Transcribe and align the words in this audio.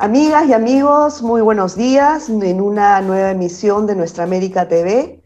Amigas 0.00 0.46
y 0.46 0.52
amigos, 0.52 1.22
muy 1.22 1.40
buenos 1.40 1.74
días 1.74 2.28
en 2.28 2.60
una 2.60 3.00
nueva 3.00 3.32
emisión 3.32 3.88
de 3.88 3.96
Nuestra 3.96 4.22
América 4.22 4.68
TV. 4.68 5.20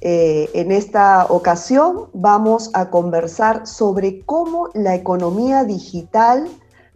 Eh, 0.00 0.50
en 0.54 0.72
esta 0.72 1.26
ocasión 1.26 2.08
vamos 2.14 2.72
a 2.74 2.90
conversar 2.90 3.64
sobre 3.68 4.22
cómo 4.22 4.70
la 4.74 4.96
economía 4.96 5.62
digital 5.62 6.48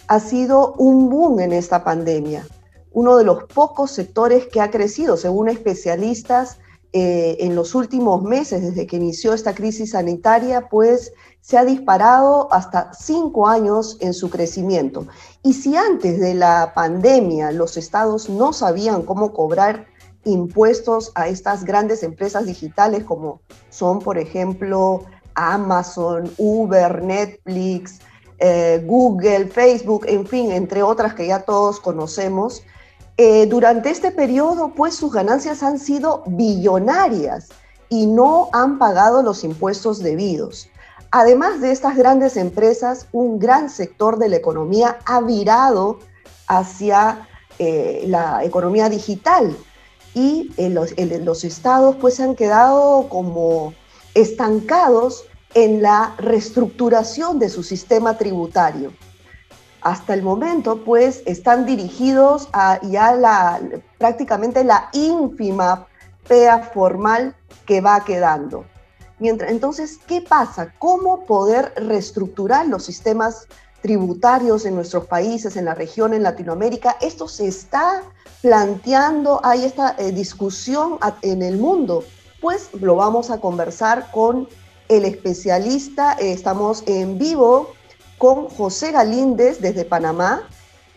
ha 0.08 0.18
sido 0.18 0.72
un 0.78 1.10
boom 1.10 1.38
en 1.38 1.52
esta 1.52 1.84
pandemia. 1.84 2.44
Uno 2.90 3.16
de 3.16 3.22
los 3.22 3.44
pocos 3.44 3.92
sectores 3.92 4.48
que 4.48 4.60
ha 4.60 4.72
crecido, 4.72 5.16
según 5.16 5.48
especialistas, 5.48 6.58
eh, 6.92 7.38
en 7.40 7.54
los 7.54 7.74
últimos 7.74 8.22
meses, 8.22 8.62
desde 8.62 8.86
que 8.86 8.96
inició 8.96 9.32
esta 9.32 9.54
crisis 9.54 9.92
sanitaria, 9.92 10.68
pues 10.68 11.12
se 11.40 11.56
ha 11.56 11.64
disparado 11.64 12.52
hasta 12.52 12.92
cinco 12.92 13.48
años 13.48 13.96
en 14.00 14.12
su 14.12 14.30
crecimiento. 14.30 15.06
Y 15.42 15.54
si 15.54 15.74
antes 15.74 16.20
de 16.20 16.34
la 16.34 16.72
pandemia 16.74 17.50
los 17.50 17.76
estados 17.76 18.28
no 18.28 18.52
sabían 18.52 19.02
cómo 19.02 19.32
cobrar 19.32 19.86
impuestos 20.24 21.10
a 21.14 21.28
estas 21.28 21.64
grandes 21.64 22.02
empresas 22.02 22.46
digitales 22.46 23.04
como 23.04 23.40
son, 23.70 23.98
por 23.98 24.18
ejemplo, 24.18 25.04
Amazon, 25.34 26.30
Uber, 26.36 27.02
Netflix, 27.02 28.00
eh, 28.38 28.82
Google, 28.86 29.46
Facebook, 29.46 30.04
en 30.06 30.26
fin, 30.26 30.52
entre 30.52 30.82
otras 30.82 31.14
que 31.14 31.26
ya 31.26 31.40
todos 31.40 31.80
conocemos, 31.80 32.62
eh, 33.24 33.46
durante 33.46 33.88
este 33.88 34.10
periodo, 34.10 34.72
pues 34.74 34.96
sus 34.96 35.12
ganancias 35.12 35.62
han 35.62 35.78
sido 35.78 36.24
billonarias 36.26 37.50
y 37.88 38.06
no 38.06 38.48
han 38.52 38.80
pagado 38.80 39.22
los 39.22 39.44
impuestos 39.44 40.00
debidos. 40.00 40.68
Además 41.12 41.60
de 41.60 41.70
estas 41.70 41.96
grandes 41.96 42.36
empresas, 42.36 43.06
un 43.12 43.38
gran 43.38 43.70
sector 43.70 44.18
de 44.18 44.28
la 44.28 44.34
economía 44.34 44.98
ha 45.04 45.20
virado 45.20 46.00
hacia 46.48 47.28
eh, 47.60 48.06
la 48.08 48.42
economía 48.42 48.88
digital 48.88 49.56
y 50.14 50.50
los, 50.70 50.92
los 50.98 51.44
estados 51.44 51.94
pues 52.00 52.18
han 52.18 52.34
quedado 52.34 53.08
como 53.08 53.72
estancados 54.14 55.26
en 55.54 55.80
la 55.80 56.16
reestructuración 56.18 57.38
de 57.38 57.50
su 57.50 57.62
sistema 57.62 58.18
tributario 58.18 58.90
hasta 59.82 60.14
el 60.14 60.22
momento, 60.22 60.84
pues, 60.84 61.22
están 61.26 61.66
dirigidos 61.66 62.48
a 62.52 62.80
ya 62.82 63.14
la, 63.14 63.60
prácticamente 63.98 64.64
la 64.64 64.88
ínfima 64.92 65.86
PEA 66.28 66.70
formal 66.72 67.34
que 67.66 67.80
va 67.80 68.04
quedando. 68.04 68.64
Mientras, 69.18 69.50
entonces, 69.50 69.98
¿qué 70.06 70.20
pasa? 70.20 70.72
¿Cómo 70.78 71.24
poder 71.24 71.72
reestructurar 71.76 72.66
los 72.66 72.84
sistemas 72.84 73.46
tributarios 73.80 74.64
en 74.64 74.74
nuestros 74.74 75.06
países, 75.06 75.56
en 75.56 75.64
la 75.64 75.74
región, 75.74 76.14
en 76.14 76.22
Latinoamérica? 76.22 76.96
Esto 77.00 77.28
se 77.28 77.46
está 77.46 78.02
planteando, 78.40 79.40
hay 79.44 79.64
esta 79.64 79.94
eh, 79.98 80.12
discusión 80.12 80.98
en 81.22 81.42
el 81.42 81.58
mundo. 81.58 82.04
Pues 82.40 82.70
lo 82.80 82.96
vamos 82.96 83.30
a 83.30 83.40
conversar 83.40 84.10
con 84.10 84.48
el 84.88 85.04
especialista. 85.04 86.16
Eh, 86.18 86.32
estamos 86.32 86.82
en 86.86 87.18
vivo 87.18 87.70
con 88.22 88.46
José 88.46 88.92
Galíndez 88.92 89.60
desde 89.60 89.84
Panamá. 89.84 90.42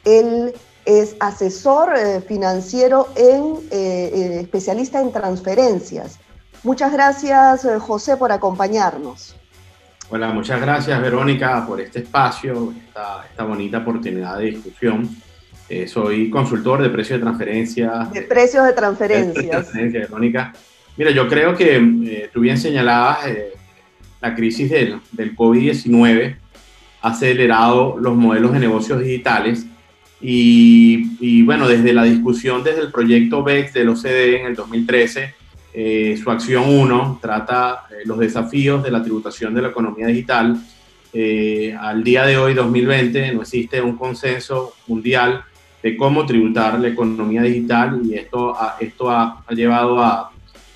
Él 0.04 0.54
es 0.86 1.16
asesor 1.20 1.96
eh, 1.98 2.22
financiero 2.22 3.08
en 3.16 3.56
eh, 3.72 4.12
eh, 4.14 4.40
especialista 4.42 5.02
en 5.02 5.12
transferencias. 5.12 6.20
Muchas 6.62 6.94
gracias, 6.94 7.68
José, 7.80 8.16
por 8.18 8.32
acompañarnos. 8.32 9.36
Hola, 10.12 10.28
muchas 10.34 10.62
gracias, 10.62 11.02
Verónica, 11.02 11.66
por 11.66 11.82
este 11.82 12.02
espacio, 12.02 12.72
esta, 12.86 13.26
esta 13.28 13.44
bonita 13.44 13.80
oportunidad 13.80 14.38
de 14.38 14.46
discusión. 14.52 15.10
soy 15.88 16.30
consultor 16.30 16.84
de 16.84 16.90
precios 16.92 17.18
de 17.20 17.24
transferencia. 17.24 18.08
De 18.14 18.22
precios 18.22 18.68
de 18.68 18.74
transferencias. 18.74 19.50
transferencia, 19.50 20.02
Verónica. 20.02 20.54
Mira, 20.96 21.10
yo 21.10 21.28
creo 21.28 21.56
que 21.56 22.30
tú 22.32 22.42
bien 22.42 22.60
señalabas 22.60 23.26
la 24.22 24.36
crisis 24.36 24.70
del, 24.70 25.02
del 25.12 25.36
COVID-19 25.36 26.45
acelerado 27.06 27.98
los 28.00 28.16
modelos 28.16 28.52
de 28.52 28.60
negocios 28.60 29.00
digitales 29.00 29.68
y, 30.20 31.44
bueno, 31.44 31.68
desde 31.68 31.94
la 31.94 32.04
discusión 32.04 32.64
desde 32.64 32.82
el 32.82 32.92
proyecto 32.92 33.44
BEX 33.44 33.74
del 33.74 33.90
OCDE 33.90 34.42
en 34.42 34.48
el 34.48 34.56
2013, 34.56 35.36
eh, 35.72 36.18
su 36.22 36.32
acción 36.32 36.64
1 36.68 37.20
trata 37.22 37.84
eh, 37.92 38.02
los 38.06 38.18
desafíos 38.18 38.82
de 38.82 38.90
la 38.90 39.04
tributación 39.04 39.54
de 39.54 39.62
la 39.62 39.68
economía 39.68 40.08
digital. 40.08 40.58
Eh, 41.14 41.76
al 41.80 42.04
día 42.04 42.26
de 42.26 42.38
hoy, 42.38 42.56
2020, 42.56 43.34
no 43.34 43.42
existe 43.42 43.80
un 43.82 43.98
consenso 43.98 44.74
mundial 44.88 45.44
de 45.84 45.96
cómo 45.96 46.26
tributar 46.26 46.80
la 46.80 46.88
economía 46.88 47.44
digital 47.44 48.02
y 48.04 48.16
esto, 48.16 48.58
esto 48.80 49.12
ha, 49.12 49.46
llevado 49.50 50.00
a, 50.00 50.32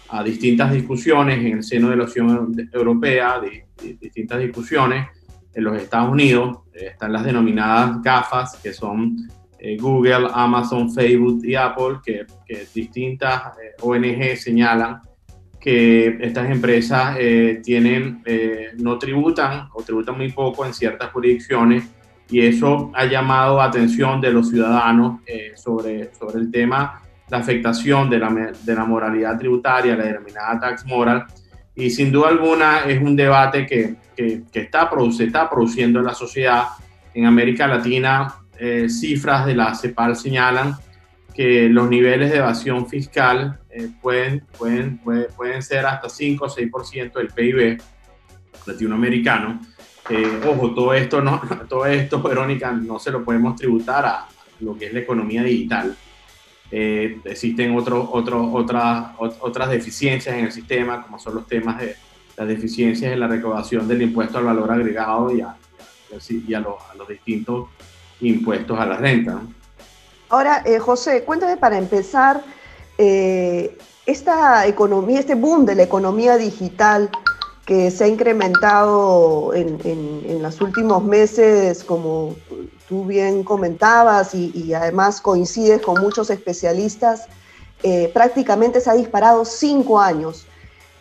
a, 0.10 0.24
distintas 0.24 0.72
discusiones 0.72 1.40
en 1.40 1.58
el 1.58 1.64
seno 1.64 1.90
de 1.90 1.96
la 1.96 2.04
Unión 2.04 2.70
Europea, 2.72 3.40
de 3.40 3.66
distintas 4.00 4.40
discusiones 4.40 5.08
en 5.54 5.64
los 5.64 5.78
Estados 5.78 6.10
Unidos 6.10 6.60
eh, 6.74 6.88
están 6.92 7.14
las 7.14 7.24
denominadas 7.24 8.02
GAFAs, 8.02 8.58
que 8.58 8.74
son 8.74 9.30
eh, 9.58 9.78
Google, 9.78 10.28
Amazon, 10.34 10.92
Facebook 10.92 11.44
y 11.44 11.56
Apple, 11.56 12.00
que, 12.04 12.26
distintas 12.74 13.58
eh, 13.58 13.76
ONG 13.82 14.38
señalan 14.38 15.02
que 15.60 16.18
estas 16.22 16.50
empresas 16.50 17.18
tienen, 17.62 18.24
no 18.78 18.98
tributan 18.98 19.68
o 19.74 19.84
tributan 19.84 20.16
muy 20.16 20.32
poco 20.32 20.66
en 20.66 20.74
ciertas 20.74 21.12
jurisdicciones 21.12 21.84
y 22.30 22.40
eso 22.40 22.90
ha 22.96 23.04
llamado 23.04 23.60
atención 23.60 24.22
de 24.22 24.32
los 24.32 24.48
ciudadanos 24.48 25.20
sobre, 25.56 26.14
sobre 26.14 26.40
el 26.40 26.50
tema, 26.50 27.02
la 27.30 27.40
afectación 27.40 28.10
de 28.10 28.20
la, 28.20 28.54
de 28.64 28.74
la 28.74 28.86
moralidad 28.86 29.38
tributaria, 29.38 29.98
la 29.98 30.06
denominada 30.06 30.62
tax 30.62 30.86
moral, 30.86 31.26
y 31.80 31.90
sin 31.90 32.12
duda 32.12 32.28
alguna 32.28 32.82
es 32.82 33.02
un 33.02 33.16
debate 33.16 33.66
que, 33.66 33.96
que, 34.16 34.44
está, 34.54 34.90
se 35.12 35.24
está 35.24 35.50
produciendo 35.50 36.00
en 36.00 36.06
la 36.06 36.14
sociedad. 36.14 36.66
En 37.14 37.26
América 37.26 37.68
Latina, 37.68 38.36
eh, 38.58 38.90
cifras 38.90 39.46
de 39.46 39.56
la 39.56 39.74
CEPAL 39.74 40.18
señalan 40.18 40.76
que 41.34 41.70
los 41.70 41.90
niveles 41.90 42.32
de 42.32 42.40
evasión 42.40 42.86
fiscal 42.88 43.60
eh, 43.70 43.88
pueden, 44.02 44.46
pueden, 44.58 44.98
pueden, 44.98 45.64
ser 45.64 45.86
hasta 45.86 46.10
5 46.10 46.46
o 46.46 46.50
6% 46.50 47.14
del 47.14 47.28
PIB 47.30 47.82
latinoamericano. 48.66 49.62
Eh, 50.10 50.42
ojo, 50.46 50.74
todo 50.74 50.94
esto, 50.94 51.22
no, 51.22 51.42
todo 51.70 51.86
esto, 51.86 52.22
Verónica, 52.22 52.74
no 52.74 53.00
se 53.00 53.12
lo 53.12 53.24
podemos 53.24 53.56
tributar 53.56 54.06
a 54.06 54.28
lo 54.60 54.78
que 54.78 54.88
es 54.88 54.94
la 54.94 55.00
economía 55.00 55.44
digital. 55.44 55.96
Eh, 56.72 57.20
existen 57.26 57.76
otro, 57.76 58.10
otro, 58.12 58.52
otras, 58.52 59.12
otras 59.18 59.70
deficiencias 59.70 60.36
en 60.36 60.46
el 60.46 60.52
sistema, 60.52 61.04
como 61.04 61.18
son 61.18 61.36
los 61.36 61.48
temas 61.48 61.80
de 61.80 61.96
las 62.38 62.48
deficiencias 62.48 63.12
en 63.12 63.20
la 63.20 63.28
recaudación 63.28 63.88
del 63.88 64.02
impuesto 64.02 64.38
al 64.38 64.46
valor 64.46 64.72
agregado 64.72 65.32
y 65.36 65.42
a, 65.42 65.56
y 66.48 66.54
a, 66.54 66.60
los, 66.60 67.08
distintos 67.08 67.70
impuestos 68.22 68.80
a 68.80 68.86
la 68.86 68.98
renta. 68.98 69.42
Ahora, 70.30 70.62
eh, 70.66 70.78
José, 70.80 71.24
cuéntame 71.24 71.58
para 71.58 71.78
empezar, 71.78 72.44
eh, 72.98 73.78
esta 74.06 74.68
economía, 74.68 75.20
este 75.20 75.36
boom 75.36 75.66
de 75.66 75.76
la 75.76 75.84
economía 75.84 76.38
digital 76.38 77.10
que 77.66 77.92
se 77.92 78.04
ha 78.04 78.08
incrementado 78.08 79.54
en, 79.54 79.80
en, 79.84 80.22
en 80.26 80.42
los 80.42 80.62
últimos 80.62 81.04
meses, 81.04 81.84
como 81.84 82.36
tú 82.90 83.06
bien 83.06 83.44
comentabas 83.44 84.34
y, 84.34 84.74
además 84.74 85.22
coincides 85.22 85.82
con 85.82 86.02
muchos 86.02 86.32
especialistas, 86.32 87.28
eh, 87.84 88.10
prácticamente 88.14 88.82
se 88.82 88.90
ha 88.90 88.96
disparado 88.96 89.46
cinco 89.46 90.02
años. 90.02 90.48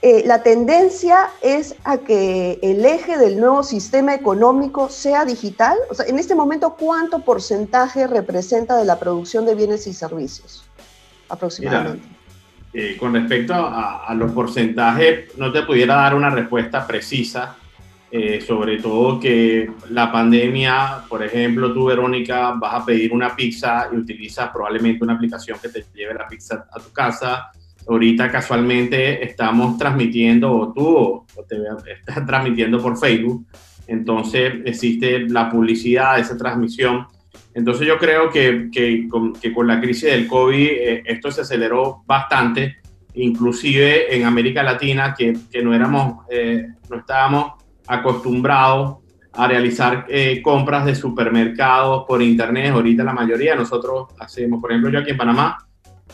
Eh, 0.00 0.22
la 0.26 0.44
tendencia 0.44 1.31
es 1.43 1.75
a 1.82 1.99
que 1.99 2.60
el 2.62 2.84
eje 2.84 3.16
del 3.19 3.41
nuevo 3.41 3.65
sistema 3.65 4.15
económico 4.15 4.91
sea 4.91 5.25
digital. 5.25 5.76
O 5.90 5.94
sea, 5.94 6.06
en 6.06 6.19
este 6.19 6.37
momento, 6.37 6.76
¿cuánto 6.79 7.25
porcentaje 7.25 8.06
representa 8.06 8.76
de 8.76 8.84
la 8.84 9.00
producción 9.00 9.44
de 9.44 9.56
bienes 9.56 9.88
y 9.88 9.94
servicios 9.94 10.64
aproximadamente? 11.29 12.06
Eh, 12.75 12.96
con 13.00 13.14
respecto 13.14 13.55
a, 13.55 14.14
los 14.14 14.31
porcentajes, 14.32 15.37
no 15.38 15.50
te 15.50 15.62
pudiera 15.62 15.96
dar 15.96 16.14
una 16.14 16.29
respuesta 16.29 16.87
precisa, 16.87 17.56
eh, 18.10 18.40
sobre 18.40 18.81
todo 18.81 19.20
que 19.20 19.70
la 19.90 20.10
pandemia, 20.10 21.05
por 21.10 21.22
ejemplo, 21.22 21.75
tú, 21.75 21.87
Verónica, 21.87 22.52
vas 22.52 22.82
a 22.82 22.87
pedir 22.87 23.12
una 23.12 23.37
pizza 23.37 23.88
y 23.93 23.96
utilizas 23.96 24.49
probablemente 24.50 25.05
una 25.05 25.12
aplicación 25.12 25.58
que 25.60 25.69
te 25.69 25.84
lleve 25.94 26.14
la 26.14 26.26
pizza 26.26 26.66
a 26.72 26.81
tu 26.81 26.90
casa. 26.90 27.50
Ahorita 27.87 28.31
casualmente 28.31 29.22
estamos 29.22 29.76
transmitiendo, 29.76 30.50
o 30.55 30.72
tú 30.72 31.26
te 31.46 31.56
estás 31.93 32.25
transmitiendo 32.25 32.81
por 32.81 32.96
Facebook, 32.99 33.46
entonces 33.87 34.55
existe 34.64 35.28
la 35.28 35.50
publicidad 35.50 36.16
de 36.16 36.22
esa 36.22 36.37
transmisión. 36.38 37.06
Entonces 37.52 37.87
yo 37.87 37.99
creo 37.99 38.31
que, 38.31 38.70
que, 38.72 39.06
con, 39.06 39.34
que 39.34 39.52
con, 39.52 39.66
la 39.66 39.82
crisis 39.82 40.05
del 40.05 40.26
COVID 40.26 40.66
eh, 40.66 41.02
esto 41.05 41.31
se 41.31 41.43
aceleró 41.43 42.05
bastante, 42.06 42.78
inclusive 43.12 44.16
en 44.16 44.25
América 44.25 44.62
Latina, 44.62 45.14
que, 45.14 45.37
que 45.50 45.62
no 45.62 45.75
éramos, 45.75 46.25
eh, 46.31 46.69
no 46.88 46.96
estábamos 46.96 47.58
acostumbrado 47.88 49.02
a 49.32 49.46
realizar 49.46 50.06
eh, 50.08 50.40
compras 50.43 50.85
de 50.85 50.94
supermercados 50.94 52.05
por 52.06 52.23
internet. 52.23 52.73
Ahorita 52.73 53.05
la 53.05 53.12
mayoría 53.12 53.52
de 53.52 53.58
nosotros 53.58 54.08
hacemos, 54.19 54.61
por 54.61 54.70
ejemplo, 54.70 54.90
yo 54.90 54.99
aquí 54.99 55.11
en 55.11 55.17
Panamá, 55.17 55.58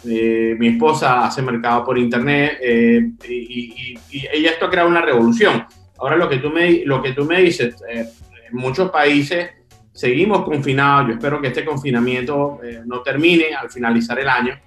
eh, 0.07 0.55
mi 0.59 0.69
esposa 0.69 1.25
hace 1.25 1.41
mercado 1.41 1.85
por 1.85 1.97
internet 1.97 2.59
eh, 2.61 3.13
y, 3.29 3.99
y, 4.11 4.45
esto 4.45 4.67
ha 4.67 4.71
creado 4.71 4.89
una 4.89 5.01
revolución. 5.01 5.65
Ahora 5.99 6.17
lo 6.17 6.29
que 6.29 6.39
tú 6.39 6.51
me, 6.51 6.85
lo 6.85 7.03
que 7.03 7.13
tú 7.13 7.25
me 7.25 7.41
dices, 7.41 7.77
en 7.89 8.09
muchos 8.53 8.91
países 8.91 9.51
seguimos 9.93 10.45
confinados, 10.45 11.09
yo 11.09 11.15
espero 11.15 11.41
que 11.41 11.47
este 11.49 11.65
confinamiento 11.65 12.61
no 12.85 13.01
termine 13.01 13.55
al 13.55 13.71
finalizar 13.71 14.19
el 14.19 14.29
año. 14.29 14.59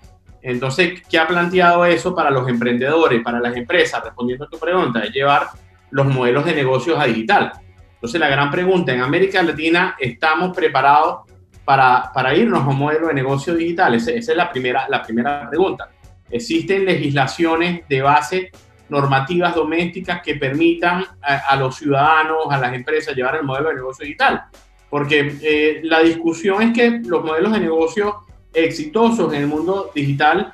Entonces, 0.41 1.01
¿qué 1.07 1.19
ha 1.19 1.27
planteado 1.27 1.85
eso 1.85 2.15
para 2.15 2.31
los 2.31 2.47
emprendedores, 2.47 3.21
para 3.21 3.39
las 3.39 3.55
empresas? 3.55 4.03
Respondiendo 4.03 4.45
a 4.45 4.49
tu 4.49 4.57
pregunta, 4.57 5.03
es 5.03 5.11
llevar 5.11 5.47
los 5.91 6.07
modelos 6.07 6.45
de 6.45 6.55
negocios 6.55 6.99
a 6.99 7.05
digital. 7.05 7.51
Entonces, 7.93 8.19
la 8.19 8.29
gran 8.29 8.51
pregunta, 8.51 8.93
¿en 8.93 9.01
América 9.01 9.41
Latina 9.41 9.95
estamos 9.99 10.55
preparados 10.55 11.21
para, 11.65 12.11
para 12.13 12.35
irnos 12.35 12.63
a 12.63 12.67
un 12.67 12.77
modelo 12.77 13.07
de 13.07 13.13
negocio 13.15 13.55
digital? 13.55 13.95
Esa, 13.95 14.11
es 14.11 14.27
la 14.27 14.51
primera, 14.51 14.87
la 14.87 15.01
primera 15.01 15.49
pregunta. 15.49 15.89
¿Existen 16.29 16.85
legislaciones 16.85 17.87
de 17.87 18.01
base, 18.01 18.51
normativas 18.89 19.55
domésticas 19.55 20.21
que 20.21 20.35
permitan 20.35 21.05
a, 21.21 21.55
los 21.55 21.75
ciudadanos, 21.75 22.45
a 22.49 22.57
las 22.57 22.73
empresas 22.73 23.15
llevar 23.15 23.37
el 23.37 23.43
modelo 23.43 23.69
de 23.69 23.75
negocio 23.75 24.05
digital? 24.05 24.43
Porque 24.89 25.37
eh, 25.41 25.81
la 25.83 26.01
discusión 26.01 26.61
es 26.61 26.73
que 26.73 27.01
los 27.03 27.23
modelos 27.23 27.51
de 27.51 27.59
negocio 27.59 28.27
exitosos 28.53 29.33
en 29.33 29.41
el 29.41 29.47
mundo 29.47 29.91
digital 29.93 30.51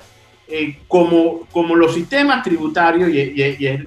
eh, 0.55 0.81
como, 0.87 1.47
como 1.51 1.75
los 1.75 1.95
sistemas 1.95 2.43
tributarios, 2.43 3.09
y, 3.09 3.33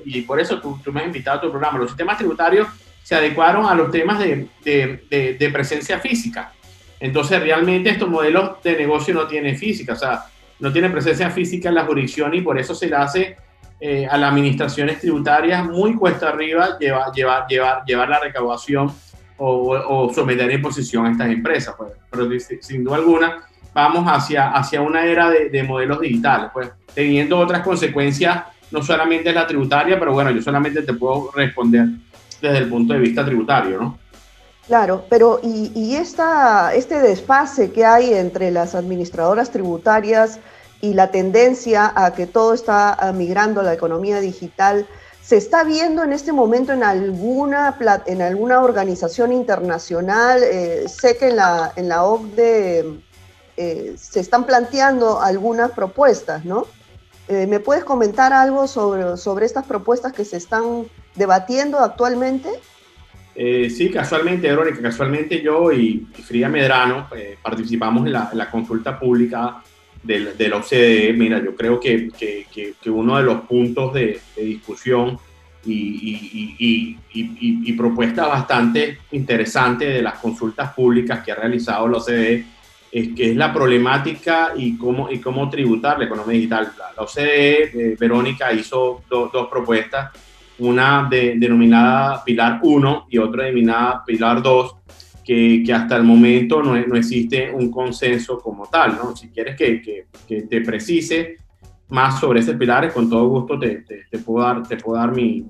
y, 0.05 0.21
por 0.23 0.41
eso 0.41 0.61
tú, 0.61 0.81
tú, 0.83 0.93
me 0.93 0.99
has 0.99 1.07
invitado 1.07 1.39
a 1.39 1.41
tu 1.41 1.49
programa, 1.49 1.79
los 1.79 1.91
sistemas 1.91 2.19
tributarios 2.19 2.67
se 3.05 3.15
adecuaron 3.15 3.67
a 3.67 3.75
los 3.77 3.89
temas 3.93 4.19
de, 4.19 4.49
de, 4.65 5.37
de, 5.39 5.51
presencia 5.51 6.01
física. 6.01 6.53
Entonces, 6.99 7.41
realmente 7.41 7.91
estos 7.91 8.09
modelos 8.09 8.61
de 8.65 8.77
negocio 8.77 9.15
no 9.15 9.29
tienen 9.29 9.57
física, 9.57 9.93
o 9.93 9.97
sea, 9.97 10.25
no 10.59 10.73
tienen 10.73 10.91
presencia 10.91 11.31
física 11.31 11.69
en 11.69 11.77
la 11.77 11.85
jurisdicción 11.85 12.35
y 12.35 12.41
por 12.41 12.59
eso 12.59 12.75
se 12.75 12.89
le 12.89 12.97
hace 12.97 13.37
eh, 13.79 14.09
a 14.11 14.19
las 14.19 14.33
administraciones 14.33 14.99
tributarias 14.99 15.65
muy 15.65 15.95
cuesta 15.95 16.31
arriba 16.31 16.79
llevar, 16.81 17.13
llevar, 17.13 17.47
llevar, 17.47 17.85
llevar 17.85 18.09
la 18.09 18.19
recaudación 18.19 18.93
o, 19.37 19.71
o 19.71 20.13
someter 20.13 20.51
en 20.51 20.63
posición 20.63 21.07
a 21.07 21.13
estas 21.13 21.29
empresas. 21.31 21.77
Pues. 21.79 21.93
Pero 22.11 22.29
sin 22.61 22.83
duda 22.83 22.97
alguna, 22.97 23.47
vamos 23.77 24.07
hacia, 24.07 24.53
hacia 24.53 24.81
una 24.81 25.05
era 25.05 25.29
de, 25.29 25.51
de 25.51 25.63
modelos 25.63 26.01
digitales, 26.01 26.49
pues, 26.51 26.71
teniendo 26.95 27.39
otras 27.39 27.61
consecuencias, 27.61 28.45
no 28.71 28.83
solamente 28.83 29.31
la 29.35 29.47
tributaria, 29.47 29.99
pero 29.99 30.15
bueno, 30.15 30.31
yo 30.31 30.41
solamente 30.41 30.81
te 30.81 30.95
puedo 30.95 31.31
responder 31.35 31.89
desde 32.41 32.57
el 32.57 32.71
punto 32.71 32.95
de 32.95 33.01
vista 33.01 33.23
tributario, 33.23 33.79
¿no? 33.79 33.99
Claro, 34.67 35.05
pero 35.11 35.41
y, 35.43 35.71
y 35.75 35.97
esta, 35.97 36.75
este 36.75 37.01
desfase 37.01 37.71
que 37.71 37.85
hay 37.85 38.15
entre 38.15 38.51
las 38.51 38.75
administradoras 38.75 39.51
tributarias 39.51 40.41
y 40.81 40.95
la 40.95 41.11
tendencia 41.11 41.93
a 41.95 42.15
que 42.15 42.27
todo 42.27 42.55
está 42.55 43.13
migrando 43.15 43.61
a 43.61 43.65
la 43.65 43.75
economía 43.75 44.21
digital, 44.21 44.87
¿se 45.23 45.37
está 45.37 45.65
viendo 45.65 46.03
en 46.03 46.15
este 46.15 46.33
momento 46.33 46.73
en 46.73 46.83
alguna, 46.83 47.77
en 48.07 48.23
alguna 48.23 48.63
organización 48.63 49.33
internacional? 49.33 50.41
Eh, 50.43 50.87
sé 50.89 51.19
que 51.19 51.29
en 51.29 51.37
la, 51.37 51.73
en 51.77 51.89
la 51.91 52.05
OCDE 52.05 53.06
eh, 53.57 53.95
se 53.97 54.21
están 54.21 54.45
planteando 54.45 55.23
algunas 55.23 55.71
propuestas, 55.71 56.45
¿no? 56.45 56.67
Eh, 57.27 57.47
¿Me 57.47 57.59
puedes 57.59 57.85
comentar 57.85 58.35
algo 58.35 58.69
sobre, 58.69 59.17
sobre 59.17 59.47
estas 59.47 59.67
propuestas 59.67 60.13
que 60.13 60.27
se 60.27 60.37
están 60.37 60.85
debatiendo 61.15 61.79
actualmente? 61.79 62.51
Eh, 63.35 63.71
sí, 63.71 63.91
casualmente, 63.91 64.49
Verónica, 64.49 64.83
casualmente 64.83 65.41
yo 65.41 65.73
y, 65.73 66.07
Frida 66.23 66.49
Medrano 66.49 67.09
participamos 67.43 68.07
en 68.07 68.13
la, 68.13 68.51
consulta 68.51 68.99
pública 68.99 69.63
del, 70.03 70.37
del, 70.37 70.53
OCDE. 70.53 71.15
Mira, 71.15 71.43
yo 71.43 71.57
creo 71.57 71.81
que, 71.81 72.11
que, 72.11 72.91
uno 72.91 73.17
de 73.17 73.23
los 73.23 73.41
puntos 73.43 73.95
de, 73.95 74.21
discusión 74.37 75.19
y, 75.65 76.55
y, 76.59 76.99
y, 77.13 77.73
propuestas 77.73 78.29
bastante 78.29 78.99
interesantes 79.13 79.95
de 79.95 80.03
las 80.03 80.19
consultas 80.19 80.75
públicas 80.75 81.25
que 81.25 81.33
ha 81.33 81.37
realizado 81.37 81.89
la 81.89 81.99
OCDE 81.99 82.56
es 82.99 83.09
que 83.15 83.31
es 83.33 83.37
la 83.37 83.53
problemática 83.53 84.53
y 84.57 84.79
cómo, 84.79 85.11
y 85.11 85.19
cómo 85.19 85.51
tributar 85.51 85.99
la 85.99 86.07
economía 86.07 86.37
digital. 86.37 86.73
La, 86.97 87.03
OCDE, 87.03 87.63
eh, 87.65 87.97
Verónica, 88.01 88.51
hizo 88.55 89.03
dos 89.11 89.49
propuestas 89.51 90.13
una 90.59 91.07
denominada 91.11 92.25
Pilar 92.25 92.61
1 92.63 93.09
y 93.11 93.19
otra 93.19 93.45
denominada 93.45 94.03
Pilar 94.07 94.41
2, 94.41 94.77
que, 95.23 95.63
que 95.67 95.73
hasta 95.75 95.97
el 95.97 96.05
momento 96.05 96.63
no, 96.63 96.75
no, 96.75 96.97
existe 96.97 97.51
un 97.53 97.71
consenso 97.71 98.39
como 98.39 98.67
tal. 98.67 98.97
¿no? 98.97 99.15
Si 99.15 99.29
quieres 99.29 99.57
que, 99.57 99.83
que, 100.27 100.43
te 100.43 100.63
precise 100.63 101.37
más 101.91 102.19
sobre 102.19 102.41
ese 102.41 102.55
pilar, 102.55 102.91
con 102.95 103.11
todo 103.11 103.29
gusto 103.29 103.59
te, 103.59 103.85
te, 104.11 104.19
puedo 104.21 104.47
dar, 104.47 104.67
te 104.67 104.79
puedo 104.79 104.99
dar 104.99 105.13
mi, 105.13 105.45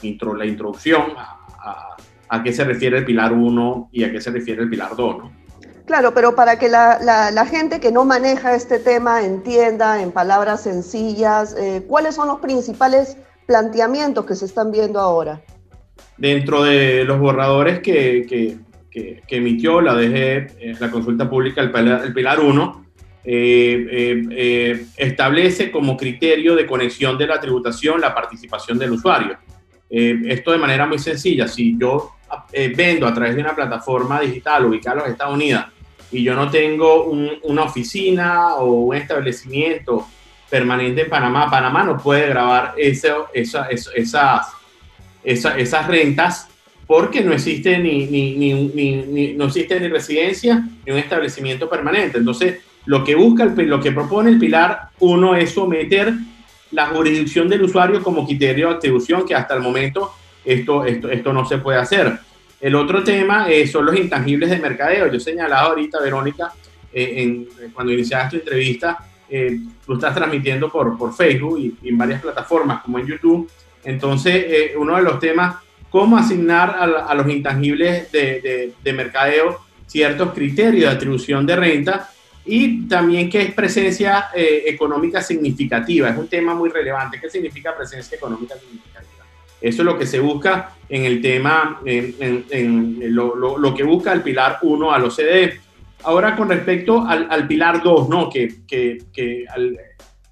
intro, 0.00 0.34
la 0.34 0.46
introducción 0.46 1.02
a, 1.14 1.96
a, 2.26 2.42
qué 2.42 2.54
se 2.54 2.64
refiere 2.64 2.96
el 2.96 3.04
Pilar 3.04 3.34
1 3.34 3.90
y 3.92 4.04
a 4.04 4.10
qué 4.10 4.18
se 4.18 4.30
refiere 4.30 4.62
el 4.62 4.70
Pilar 4.70 4.96
2. 4.96 5.18
¿no? 5.18 5.39
Claro, 5.86 6.14
pero 6.14 6.34
para 6.34 6.58
que 6.58 6.68
la, 6.68 7.46
gente 7.50 7.80
que 7.80 7.90
no 7.90 8.04
maneja 8.04 8.54
este 8.54 8.78
tema 8.78 9.24
entienda 9.24 10.02
en 10.02 10.12
palabras 10.12 10.62
sencillas, 10.62 11.54
eh, 11.58 11.82
¿cuáles 11.86 12.14
son 12.14 12.28
los 12.28 12.40
principales 12.40 13.16
planteamientos 13.46 14.24
que 14.26 14.36
se 14.36 14.44
están 14.44 14.70
viendo 14.70 15.00
ahora? 15.00 15.40
Dentro 16.16 16.62
de 16.62 17.04
los 17.04 17.18
borradores 17.18 17.80
que, 17.80 18.58
emitió 19.28 19.80
la 19.80 19.94
DG, 19.94 20.14
eh, 20.14 20.76
la 20.78 20.90
consulta 20.90 21.28
pública, 21.28 21.60
el 21.60 22.12
Pilar, 22.12 22.40
1, 22.40 22.84
eh, 23.24 24.22
eh, 24.30 24.86
establece 24.96 25.70
como 25.70 25.96
criterio 25.96 26.54
de 26.54 26.66
conexión 26.66 27.18
de 27.18 27.26
la 27.26 27.40
tributación 27.40 28.00
la 28.00 28.14
participación 28.14 28.78
del 28.78 28.92
usuario. 28.92 29.38
esto 29.90 30.52
de 30.52 30.58
manera 30.58 30.86
muy 30.86 31.00
sencilla, 31.00 31.48
si 31.48 31.76
yo 31.76 32.12
vendo 32.74 33.06
a 33.06 33.14
través 33.14 33.34
de 33.34 33.42
una 33.42 33.54
plataforma 33.54 34.20
digital 34.20 34.66
ubicada 34.66 34.96
en 34.96 35.02
los 35.02 35.10
Estados 35.10 35.34
Unidos 35.34 35.64
y 36.12 36.22
yo 36.24 36.34
no 36.34 36.50
tengo 36.50 37.04
una 37.04 37.62
oficina 37.62 38.56
o 38.56 38.72
un 38.72 38.96
establecimiento 38.96 40.06
permanente 40.48 41.02
en 41.02 41.08
Panamá. 41.08 41.48
Panamá 41.48 41.84
no 41.84 41.96
puede 41.96 42.28
grabar 42.28 42.74
eso, 42.76 43.28
esa, 43.32 43.68
esas, 43.68 44.46
esas 45.22 45.86
rentas 45.86 46.48
porque 46.86 47.20
no 47.20 47.32
existe 47.32 47.78
ni, 47.78 48.06
ni, 48.06 48.34
ni, 48.34 49.34
no 49.34 49.44
existe 49.44 49.78
ni 49.78 49.86
residencia 49.86 50.66
ni 50.84 50.92
un 50.92 50.98
establecimiento 50.98 51.70
permanente. 51.70 52.18
Entonces, 52.18 52.58
lo 52.86 53.04
que 53.04 53.14
busca, 53.14 53.44
el, 53.44 53.54
lo 53.68 53.80
que 53.80 53.92
propone 53.92 54.30
el 54.30 54.40
Pilar 54.40 54.88
1 54.98 55.36
es 55.36 55.52
someter 55.52 56.12
la 56.72 56.86
jurisdicción 56.86 57.48
del 57.48 57.62
usuario 57.62 58.02
como 58.02 58.26
criterio 58.26 58.70
de 58.70 58.74
atribución, 58.74 59.24
que 59.24 59.36
hasta 59.36 59.54
el 59.54 59.60
momento 59.60 60.12
esto, 60.44 60.84
esto, 60.84 61.10
esto 61.10 61.32
no 61.32 61.44
se 61.44 61.58
puede 61.58 61.78
hacer. 61.78 62.18
El 62.60 62.74
otro 62.74 63.02
tema 63.02 63.48
eh, 63.48 63.66
son 63.66 63.86
los 63.86 63.96
intangibles 63.96 64.50
de 64.50 64.58
mercadeo. 64.58 65.10
Yo 65.10 65.18
señalaba 65.18 65.68
ahorita, 65.68 66.00
Verónica, 66.00 66.52
eh, 66.92 67.14
en, 67.16 67.48
cuando 67.72 67.92
iniciaste 67.92 68.38
tu 68.38 68.42
entrevista, 68.44 68.98
eh, 69.32 69.60
lo 69.86 69.94
estás 69.94 70.12
transmitiendo 70.12 70.68
por, 70.68 70.98
por 70.98 71.14
Facebook 71.14 71.58
y, 71.58 71.88
en 71.88 71.96
varias 71.96 72.20
plataformas 72.20 72.82
como 72.82 72.98
en 72.98 73.06
YouTube. 73.06 73.48
Entonces, 73.84 74.34
eh, 74.46 74.74
uno 74.76 74.96
de 74.96 75.02
los 75.02 75.20
temas, 75.20 75.56
cómo 75.88 76.16
asignar 76.16 76.76
a, 76.78 77.14
los 77.14 77.28
intangibles 77.28 78.10
de, 78.10 78.74
de, 78.82 78.92
mercadeo 78.92 79.60
ciertos 79.86 80.32
criterios 80.32 80.90
de 80.90 80.96
atribución 80.96 81.46
de 81.46 81.56
renta 81.56 82.10
y 82.44 82.88
también 82.88 83.28
qué 83.30 83.42
es 83.42 83.54
presencia 83.54 84.26
eh, 84.34 84.64
económica 84.66 85.22
significativa. 85.22 86.10
Es 86.10 86.18
un 86.18 86.28
tema 86.28 86.54
muy 86.54 86.70
relevante. 86.70 87.20
¿Qué 87.20 87.30
significa 87.30 87.76
presencia 87.76 88.16
económica 88.16 88.56
significativa? 88.56 89.09
Eso 89.60 89.82
es 89.82 89.86
lo 89.86 89.98
que 89.98 90.06
se 90.06 90.20
busca 90.20 90.74
en 90.88 91.04
el 91.04 91.20
tema, 91.20 91.80
en, 91.84 92.14
en, 92.50 93.14
lo, 93.14 93.34
lo, 93.34 93.58
lo, 93.58 93.74
que 93.74 93.82
busca 93.82 94.12
el 94.12 94.22
pilar 94.22 94.58
1 94.62 94.92
al 94.92 95.04
OCDE. 95.04 95.60
Ahora 96.04 96.34
con 96.34 96.48
respecto 96.48 97.04
al, 97.06 97.46
pilar 97.46 97.82
2, 97.82 98.08
¿no? 98.08 98.30
que, 98.30 98.54
que, 98.66 99.44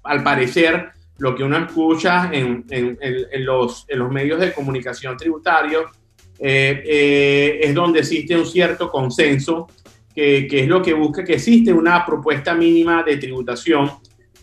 al, 0.03 0.23
parecer 0.23 0.89
lo 1.19 1.35
que 1.35 1.43
uno 1.43 1.57
escucha 1.57 2.31
en, 2.33 2.65
en, 2.69 2.97
en, 3.01 3.45
los, 3.45 3.85
los, 3.89 4.11
medios 4.11 4.39
de 4.39 4.51
comunicación 4.51 5.15
tributarios 5.15 5.91
eh, 6.39 6.81
eh, 6.85 7.59
es 7.61 7.75
donde 7.75 7.99
existe 7.99 8.35
un 8.35 8.45
cierto 8.45 8.89
consenso, 8.89 9.67
que, 10.15 10.47
que, 10.47 10.61
es 10.61 10.67
lo 10.67 10.81
que 10.81 10.93
busca 10.93 11.23
que 11.23 11.33
existe 11.33 11.71
una 11.71 12.03
propuesta 12.03 12.55
mínima 12.55 13.03
de 13.03 13.17
tributación, 13.17 13.91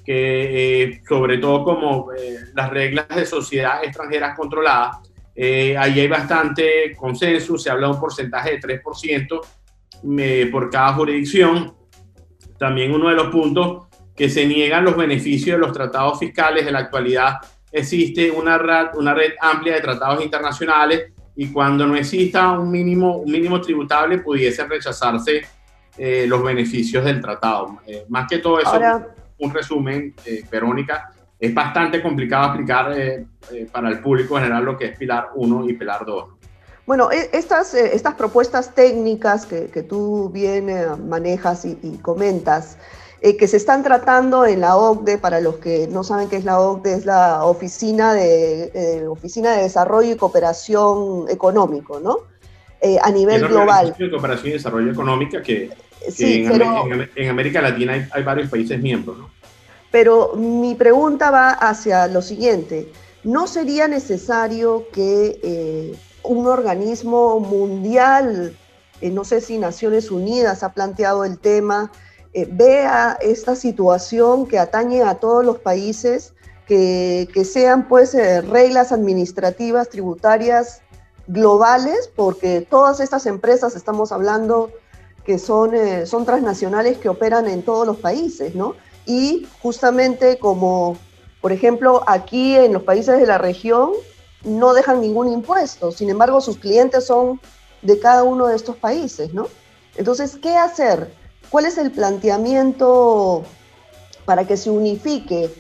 que 0.07 0.83
eh, 0.85 1.03
sobre 1.07 1.39
todo 1.39 1.65
como 1.65 2.09
las 2.55 2.71
reglas 2.71 3.09
de 3.09 3.27
sociedad 3.27 3.85
extranjeras 3.85 4.37
controladas, 4.39 4.99
ahí 5.37 6.01
hay 6.01 6.09
bastante 6.09 6.95
consenso, 6.97 7.59
se 7.59 7.69
habla 7.69 7.89
de 7.89 7.95
un 7.95 8.01
porcentaje 8.01 8.53
de 8.53 8.81
3%, 8.83 10.51
por 10.51 10.71
cada 10.71 10.95
jurisdicción. 10.95 11.75
También 12.59 12.95
uno 12.95 13.11
de 13.11 13.17
los 13.17 13.27
puntos 13.29 13.87
que 14.17 14.31
se 14.31 14.47
niegan 14.47 14.85
los 14.85 14.97
beneficios 14.97 15.59
de 15.59 15.67
los 15.67 15.73
tratados 15.73 16.19
fiscales. 16.19 16.67
En 16.67 16.73
la 16.73 16.81
actualidad 16.81 17.35
existe 17.71 18.31
una 18.31 18.57
red, 18.57 18.87
una 18.95 19.13
red 19.13 19.33
amplia 19.41 19.75
de 19.75 19.81
tratados 19.83 20.25
internacionales 20.25 21.13
y 21.37 21.49
cuando 21.53 21.87
no 21.87 21.97
exista 21.97 22.53
un 22.53 22.71
mínimo, 22.71 23.19
un 23.19 23.31
mínimo 23.31 23.61
tributable 23.61 24.19
pudiese 24.19 24.67
rechazarse 24.67 25.43
eh, 25.99 26.25
los 26.27 26.43
beneficios 26.43 27.05
del 27.05 27.21
tratado. 27.21 27.79
Eh, 27.87 28.07
más 28.09 28.27
que 28.27 28.39
todo 28.39 28.59
eso, 28.59 28.81
un 29.39 29.53
resumen, 29.53 30.15
eh, 30.25 30.45
Verónica, 30.51 31.11
es 31.39 31.53
bastante 31.55 32.03
complicado 32.03 32.47
explicar 32.47 32.97
para 33.71 33.91
el 33.91 34.01
público 34.01 34.39
en 34.39 34.45
general 34.45 34.65
lo 34.65 34.79
que 34.79 34.87
es 34.87 34.99
Pilar 34.99 35.31
1 35.35 35.69
y 35.69 35.75
Pilar 35.75 36.07
2. 36.07 36.29
Bueno, 36.87 37.11
e, 37.13 37.29
estas, 37.33 37.75
estas 37.75 38.15
propuestas 38.15 38.75
técnicas 38.75 39.45
que, 39.45 39.67
que 39.67 39.83
tú 39.83 40.31
bien 40.31 40.71
manejas 41.07 41.67
y, 41.67 41.79
y 41.83 41.99
comentas, 41.99 42.79
que 43.35 43.49
se 43.49 43.57
están 43.57 43.83
tratando 43.83 44.47
en 44.47 44.61
la 44.61 44.77
OCDE, 44.77 45.19
para 45.19 45.41
los 45.41 45.57
que 45.57 45.89
no 45.89 46.05
saben 46.05 46.29
qué 46.29 46.37
es 46.37 46.45
la 46.45 46.61
OCDE, 46.61 46.95
es 46.95 47.07
la 47.07 47.45
Oficina 47.45 48.15
de, 48.15 49.07
Oficina 49.09 49.57
de 49.57 49.63
Desarrollo 49.63 50.13
y 50.13 50.17
Cooperación 50.17 51.29
Económico, 51.29 51.99
¿no? 51.99 52.19
A 53.03 53.11
nivel 53.11 53.49
global. 53.49 53.95
de 53.99 54.11
Cooperación 54.11 54.49
y 54.49 54.53
Desarrollo 54.53 54.93
Económica 54.93 55.43
que 55.43 55.71
en, 56.19 57.29
América 57.29 57.61
Latina 57.61 58.09
hay, 58.13 58.23
varios 58.23 58.49
países 58.49 58.81
miembros, 58.81 59.19
¿no? 59.19 59.31
Pero 59.91 60.35
mi 60.35 60.75
pregunta 60.75 61.31
va 61.31 61.51
hacia 61.51 62.07
lo 62.07 62.21
siguiente. 62.23 62.93
¿No 63.25 63.47
sería 63.47 63.89
necesario 63.89 64.87
que 64.93 65.41
eh, 65.43 65.95
un 66.23 66.47
organismo 66.47 67.41
mundial, 67.41 68.57
eh, 69.01 69.11
no 69.11 69.25
sé 69.25 69.41
si 69.41 69.59
Naciones 69.59 70.11
Unidas 70.11 70.63
ha 70.63 70.73
planteado 70.73 71.25
el 71.25 71.39
tema, 71.39 71.91
eh, 72.35 72.47
vea 72.51 73.17
esta 73.21 73.57
situación 73.57 74.47
que 74.47 74.59
atañe 74.59 75.03
a 75.03 75.15
todos 75.15 75.45
los 75.45 75.59
países, 75.59 76.35
que, 76.67 77.29
que 77.33 77.45
sean 77.45 77.87
pues 77.87 78.15
reglas 78.49 78.91
administrativas, 78.91 79.89
tributarias 79.89 80.83
globales, 81.27 82.11
porque 82.15 82.61
todas 82.61 83.01
estas 83.01 83.27
empresas, 83.27 83.77
estamos 83.77 84.13
hablando 84.13 84.71
que 85.25 85.39
son, 85.39 85.75
eh, 85.75 86.07
son 86.07 86.25
transnacionales 86.25 86.99
que 86.99 87.09
operan 87.09 87.49
en 87.49 87.63
todos 87.63 87.87
los 87.87 87.97
países, 87.97 88.55
¿no? 88.55 88.75
Y 89.07 89.47
justamente 89.61 90.39
como, 90.39 90.97
por 91.41 91.53
ejemplo, 91.53 92.03
aquí 92.07 92.57
en 92.57 92.73
los 92.73 92.85
países 92.85 93.19
de 93.19 93.27
la 93.27 93.39
región 93.39 93.91
no 94.45 94.73
dejan 94.73 95.01
ningún 95.01 95.33
impuesto, 95.33 95.91
sin 95.91 96.11
embargo 96.11 96.41
sus 96.41 96.59
clientes 96.59 97.07
son 97.07 97.41
de 97.83 97.99
cada 97.99 98.23
uno 98.23 98.47
de 98.47 98.57
estos 98.57 98.77
países, 98.77 99.35
¿no? 99.35 99.49
Entonces, 99.97 100.39
¿qué 100.41 100.57
hacer? 100.57 101.13
¿Cuál 101.51 101.67
es 101.67 101.79
el 101.79 101.91
planteamiento 101.91 103.45
para 104.25 104.47
que 104.47 104.57
se 104.57 104.71
unifique 104.71 105.51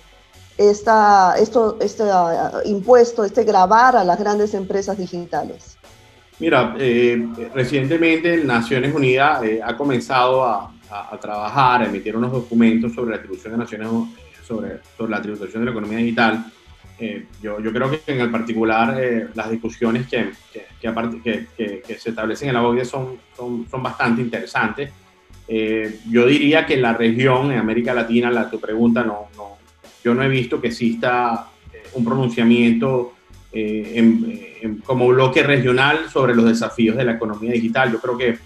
esta, 0.59 1.35
esto, 1.39 1.77
este 1.81 2.05
uh, 2.05 2.67
impuesto, 2.67 3.25
este 3.25 3.45
grabar 3.45 3.97
a 3.97 4.05
las 4.05 4.19
grandes 4.19 4.55
empresas 4.55 4.97
digitales? 4.97 5.77
Mira, 6.39 6.75
eh, 6.79 7.27
recientemente 7.55 8.37
Naciones 8.45 8.95
Unidas 8.95 9.43
eh, 9.43 9.61
ha 9.63 9.77
comenzado 9.77 10.45
a, 10.45 10.73
trabajar, 11.21 11.83
a 11.83 11.87
emitir 11.87 12.17
unos 12.17 12.31
documentos 12.31 12.93
sobre 12.95 13.11
la 13.11 13.17
atribución 13.17 13.53
de 13.53 13.59
Naciones 13.59 13.89
sobre, 14.47 14.79
sobre 14.97 15.11
la 15.11 15.21
tributación 15.21 15.63
de 15.63 15.67
la 15.67 15.71
economía 15.73 15.99
digital. 15.99 16.47
Eh, 16.99 17.27
yo, 17.43 17.59
yo, 17.61 17.73
creo 17.73 17.91
que 17.91 18.01
en 18.07 18.21
el 18.21 18.31
particular 18.31 18.99
las 19.35 19.51
discusiones 19.51 20.07
que, 20.07 20.31
que, 20.53 20.67
que, 21.23 21.83
que, 21.87 21.99
se 21.99 22.11
establecen 22.11 22.49
en 22.49 22.55
la 22.55 22.63
OCDE 22.63 22.85
son, 22.85 23.19
son, 23.37 23.67
son 23.69 23.83
bastante 23.83 24.23
interesantes. 24.23 24.91
yo 25.49 26.27
diría 26.27 26.65
que 26.65 26.77
la 26.77 26.95
región, 26.95 27.51
en 27.53 27.59
América 27.59 27.93
Latina, 27.93 28.31
la, 28.31 28.49
tu 28.49 28.61
pregunta, 28.61 29.03
no, 29.03 29.29
no, 29.37 29.56
yo 30.07 30.15
no 30.15 30.23
he 30.23 30.29
visto 30.29 30.61
que 30.61 30.69
exista 30.69 31.49
un 31.95 32.05
pronunciamiento 32.05 33.15
en, 33.53 34.83
como 34.85 35.09
bloque 35.09 35.43
regional 35.43 36.09
sobre 36.09 36.33
los 36.33 36.45
desafíos 36.45 36.97
de 36.97 37.03
la 37.03 37.13
economía 37.13 37.51
digital. 37.51 37.91
Yo 37.91 38.01
creo 38.01 38.17
que 38.17 38.39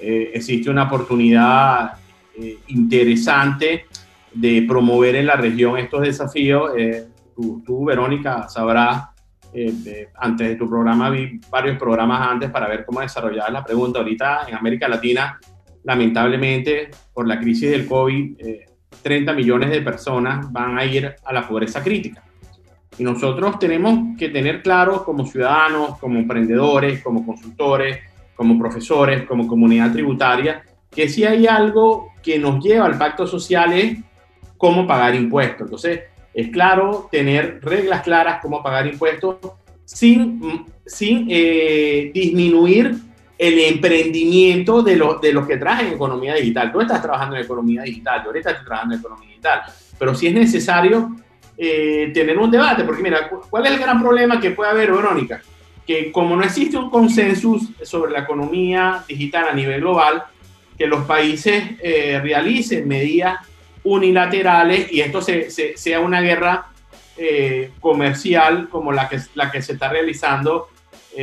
eh, 0.00 0.32
existe 0.34 0.68
una 0.70 0.82
oportunidad 0.84 1.92
eh, 2.36 2.58
interesante 2.66 3.86
de 4.32 4.64
promover 4.66 5.14
en 5.14 5.26
la 5.26 5.36
región 5.36 5.78
estos 5.78 6.02
desafíos. 6.02 6.72
Eh, 6.76 7.06
tú, 7.64 7.84
Verónica, 7.84 8.48
sabrás, 8.48 9.04
antes 10.16 10.48
de 10.48 10.56
tu 10.56 10.68
programa 10.68 11.10
vi 11.10 11.38
varios 11.48 11.78
programas 11.78 12.28
antes 12.28 12.50
para 12.50 12.66
ver 12.66 12.84
cómo 12.84 13.02
desarrollar 13.02 13.52
la 13.52 13.64
pregunta. 13.64 14.00
Ahorita 14.00 14.46
en 14.48 14.56
América 14.56 14.88
Latina, 14.88 15.38
lamentablemente, 15.84 16.90
por 17.12 17.28
la 17.28 17.38
crisis 17.38 17.70
del 17.70 17.86
COVID, 17.86 18.36
30 19.02 19.32
millones 19.32 19.70
de 19.70 19.80
personas 19.80 20.50
van 20.52 20.78
a 20.78 20.84
ir 20.84 21.14
a 21.24 21.32
la 21.32 21.46
pobreza 21.46 21.82
crítica. 21.82 22.22
Y 22.98 23.02
nosotros 23.02 23.58
tenemos 23.58 24.16
que 24.18 24.28
tener 24.28 24.62
claro 24.62 25.04
como 25.04 25.26
ciudadanos, 25.26 25.98
como 25.98 26.18
emprendedores, 26.18 27.02
como 27.02 27.26
consultores, 27.26 27.98
como 28.36 28.58
profesores, 28.58 29.24
como 29.24 29.46
comunidad 29.46 29.92
tributaria, 29.92 30.62
que 30.90 31.08
si 31.08 31.24
hay 31.24 31.46
algo 31.46 32.12
que 32.22 32.38
nos 32.38 32.62
lleva 32.62 32.86
al 32.86 32.96
pacto 32.96 33.26
social 33.26 33.72
es 33.72 33.98
cómo 34.56 34.86
pagar 34.86 35.14
impuestos. 35.14 35.62
Entonces, 35.62 36.00
es 36.32 36.48
claro 36.48 37.08
tener 37.10 37.60
reglas 37.62 38.02
claras 38.02 38.40
cómo 38.40 38.62
pagar 38.62 38.86
impuestos 38.86 39.36
sin, 39.84 40.66
sin 40.86 41.26
eh, 41.30 42.10
disminuir 42.14 42.96
el 43.46 43.58
emprendimiento 43.58 44.82
de, 44.82 44.96
los 44.96 45.20
de 45.20 45.32
los 45.32 45.46
que 45.46 45.58
trabajan 45.58 45.88
en 45.88 45.92
economía 45.94 46.34
digital. 46.34 46.72
Tú 46.72 46.80
estás 46.80 47.02
trabajando 47.02 47.36
en 47.36 47.44
economía 47.44 47.82
digital, 47.82 48.22
yo 48.22 48.28
ahorita 48.28 48.50
estoy 48.50 48.64
trabajando 48.64 48.94
en 48.94 49.00
economía 49.00 49.28
digital, 49.28 49.62
pero 49.98 50.14
si 50.14 50.28
es 50.28 50.34
necesario 50.34 51.16
eh, 51.58 52.10
tener 52.14 52.38
un 52.38 52.50
debate, 52.50 52.84
porque 52.84 53.02
mira, 53.02 53.28
¿cuál 53.28 53.66
es 53.66 53.72
el 53.72 53.78
gran 53.78 54.00
problema 54.00 54.40
que 54.40 54.52
puede 54.52 54.70
haber, 54.70 54.92
Verónica? 54.92 55.42
Que 55.86 56.10
como 56.10 56.34
no 56.36 56.42
existe 56.42 56.78
un 56.78 56.88
consenso 56.88 57.58
sobre 57.82 58.12
la 58.12 58.20
economía 58.20 59.04
digital 59.06 59.48
a 59.50 59.52
nivel 59.52 59.82
global, 59.82 60.24
que 60.78 60.86
los 60.86 61.04
países 61.04 61.62
eh, 61.82 62.20
realicen 62.22 62.88
medidas 62.88 63.40
unilaterales 63.84 64.90
y 64.90 65.02
esto 65.02 65.20
se, 65.20 65.50
sea 65.50 66.00
una 66.00 66.22
guerra 66.22 66.68
eh, 67.18 67.72
comercial 67.78 68.68
como 68.70 68.90
la 68.90 69.06
que, 69.06 69.18
la 69.34 69.50
que 69.50 69.60
se 69.60 69.74
está 69.74 69.90
realizando 69.90 70.68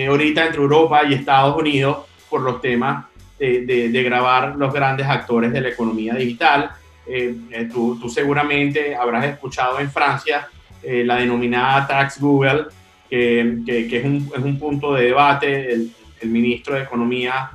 ahorita 0.08 0.46
entre 0.46 0.62
Europa 0.62 1.02
y 1.04 1.16
Estados 1.16 1.58
Unidos 1.58 2.06
por 2.32 2.42
los 2.42 2.62
temas 2.62 3.06
de, 3.38 3.66
de, 3.66 3.90
de 3.90 4.04
grabar 4.04 4.56
los 4.56 4.74
grandes 4.74 5.06
actores 5.06 5.54
de 5.54 5.62
la 5.62 5.70
economía 5.70 6.16
digital 6.16 6.72
eh, 7.06 7.36
eh, 7.52 7.70
tú, 7.72 8.10
seguramente 8.10 8.96
habrás 8.96 9.26
escuchado 9.26 9.80
en 9.80 9.92
Francia 9.92 10.48
eh, 10.84 11.04
la 11.04 11.18
denominada 11.18 11.88
Tax 11.88 12.20
Google, 12.20 12.66
que, 13.10 13.62
que, 13.66 13.98
es, 13.98 14.06
un, 14.06 14.32
es, 14.34 14.44
un, 14.44 14.58
punto 14.58 14.94
de 14.94 15.06
debate. 15.08 15.74
El, 15.74 15.92
el, 16.22 16.30
ministro 16.30 16.76
de 16.76 16.84
Economía 16.84 17.52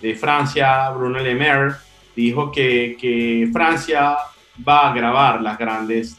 de 0.00 0.14
Francia, 0.14 0.90
Bruno 0.90 1.18
Le 1.18 1.34
Maire, 1.34 1.74
dijo 2.14 2.52
que, 2.52 2.96
que 3.00 3.48
Francia 3.52 4.16
va 4.66 4.90
a 4.90 4.94
grabar 4.94 5.40
las 5.40 5.58
grandes, 5.58 6.16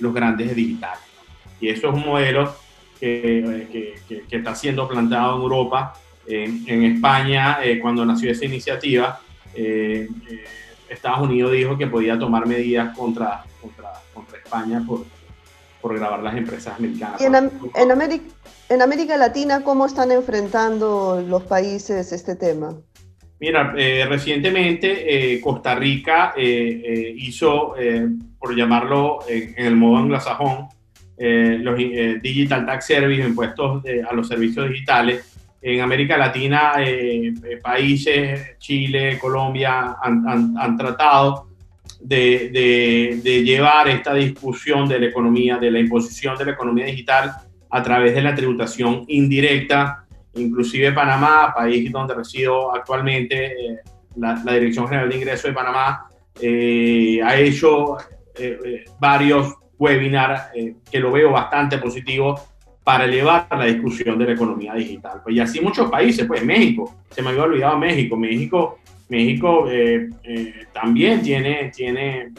los 0.00 0.12
grandes 0.12 0.56
digitales. 0.56 1.04
Y 1.60 1.68
eso 1.68 1.88
es 1.88 1.94
un 1.94 2.04
modelo 2.04 2.56
que, 2.98 3.94
que 4.08 4.36
está 4.36 4.54
siendo 4.54 4.88
plantado 4.88 5.36
en 5.36 5.42
Europa. 5.42 5.94
En 6.28 6.82
España, 6.84 7.58
cuando 7.80 8.04
nació 8.04 8.30
esa 8.30 8.44
iniciativa, 8.44 9.20
Estados 10.88 11.20
Unidos 11.20 11.52
dijo 11.52 11.76
que 11.76 11.86
podía 11.86 12.18
tomar 12.18 12.46
medidas 12.46 12.96
contra, 12.96 13.44
contra, 13.60 13.92
contra 14.14 14.38
España 14.38 14.82
por, 14.86 15.04
por 15.80 15.96
grabar 15.96 16.22
las 16.22 16.36
empresas 16.36 16.76
americanas. 16.78 17.20
¿Y 17.20 17.24
en, 17.24 17.34
en, 17.34 17.90
América, 17.90 18.24
en 18.68 18.82
América 18.82 19.16
Latina 19.16 19.62
cómo 19.62 19.86
están 19.86 20.12
enfrentando 20.12 21.24
los 21.26 21.42
países 21.44 22.12
este 22.12 22.36
tema? 22.36 22.74
Mira, 23.38 23.74
eh, 23.76 24.06
recientemente 24.08 25.34
eh, 25.34 25.40
Costa 25.42 25.74
Rica 25.74 26.32
eh, 26.36 27.14
hizo, 27.18 27.74
por 28.38 28.56
llamarlo 28.56 29.18
en, 29.28 29.54
el 29.66 29.76
modo 29.76 29.98
anglosajón, 29.98 30.68
los 31.18 31.76
Digital 31.76 32.66
Tax 32.66 32.86
Service, 32.86 33.26
impuestos 33.26 33.82
a 34.08 34.14
los 34.14 34.28
servicios 34.28 34.68
digitales, 34.68 35.35
en 35.68 35.80
América 35.80 36.16
Latina, 36.16 36.74
eh, 36.78 37.34
eh, 37.44 37.56
países, 37.60 38.56
Chile, 38.58 39.18
Colombia, 39.18 39.96
han, 40.00 40.76
tratado 40.76 41.48
de, 42.00 43.20
llevar 43.44 43.88
esta 43.88 44.14
discusión 44.14 44.88
de 44.88 45.00
la 45.00 45.06
economía, 45.06 45.56
de 45.56 45.72
la 45.72 45.80
imposición 45.80 46.38
de 46.38 46.44
la 46.44 46.52
economía 46.52 46.86
digital 46.86 47.32
a 47.68 47.82
través 47.82 48.14
de 48.14 48.22
la 48.22 48.32
tributación 48.32 49.06
indirecta, 49.08 50.04
inclusive 50.34 50.92
Panamá, 50.92 51.52
país 51.52 51.90
donde 51.90 52.14
resido 52.14 52.72
actualmente, 52.72 53.46
eh, 53.46 53.78
la, 54.18 54.36
Dirección 54.52 54.86
General 54.86 55.08
de 55.08 55.16
Ingresos 55.16 55.50
de 55.50 55.52
Panamá 55.52 56.08
ha 56.38 57.36
hecho 57.36 57.96
varios 59.00 59.52
webinars 59.78 60.42
que 60.88 61.00
lo 61.00 61.10
veo 61.10 61.32
bastante 61.32 61.78
positivo 61.78 62.40
para 62.86 63.04
elevar 63.04 63.48
la 63.50 63.64
discusión 63.64 64.16
de 64.16 64.26
la 64.26 64.32
economía 64.34 64.72
digital. 64.74 65.20
Pues 65.20 65.34
y 65.34 65.40
así 65.40 65.60
muchos 65.60 65.90
países, 65.90 66.24
pues 66.24 66.44
México, 66.44 66.94
se 67.10 67.20
me 67.20 67.30
había 67.30 67.42
olvidado 67.42 67.76
México, 67.76 68.16
México, 68.16 68.78
México 69.08 69.68
eh, 69.68 70.08
eh, 70.22 70.66
también 70.72 71.20
tiene, 71.20 71.72
tiene 71.74 72.18
eh, 72.20 72.30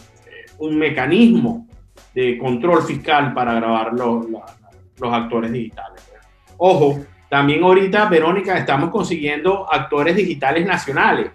un 0.59 0.77
mecanismo 0.77 1.67
de 2.15 2.37
control 2.37 2.81
fiscal 2.83 3.33
para 3.33 3.55
grabar 3.55 3.91
los, 3.91 4.25
los, 4.29 5.13
actores 5.13 5.51
digitales. 5.51 6.01
Ojo, 6.55 6.97
También 7.27 7.61
ahorita, 7.63 8.05
Verónica, 8.05 8.57
estamos 8.57 8.89
consiguiendo 8.89 9.69
actores 9.69 10.15
digitales 10.15 10.65
nacionales, 10.65 11.29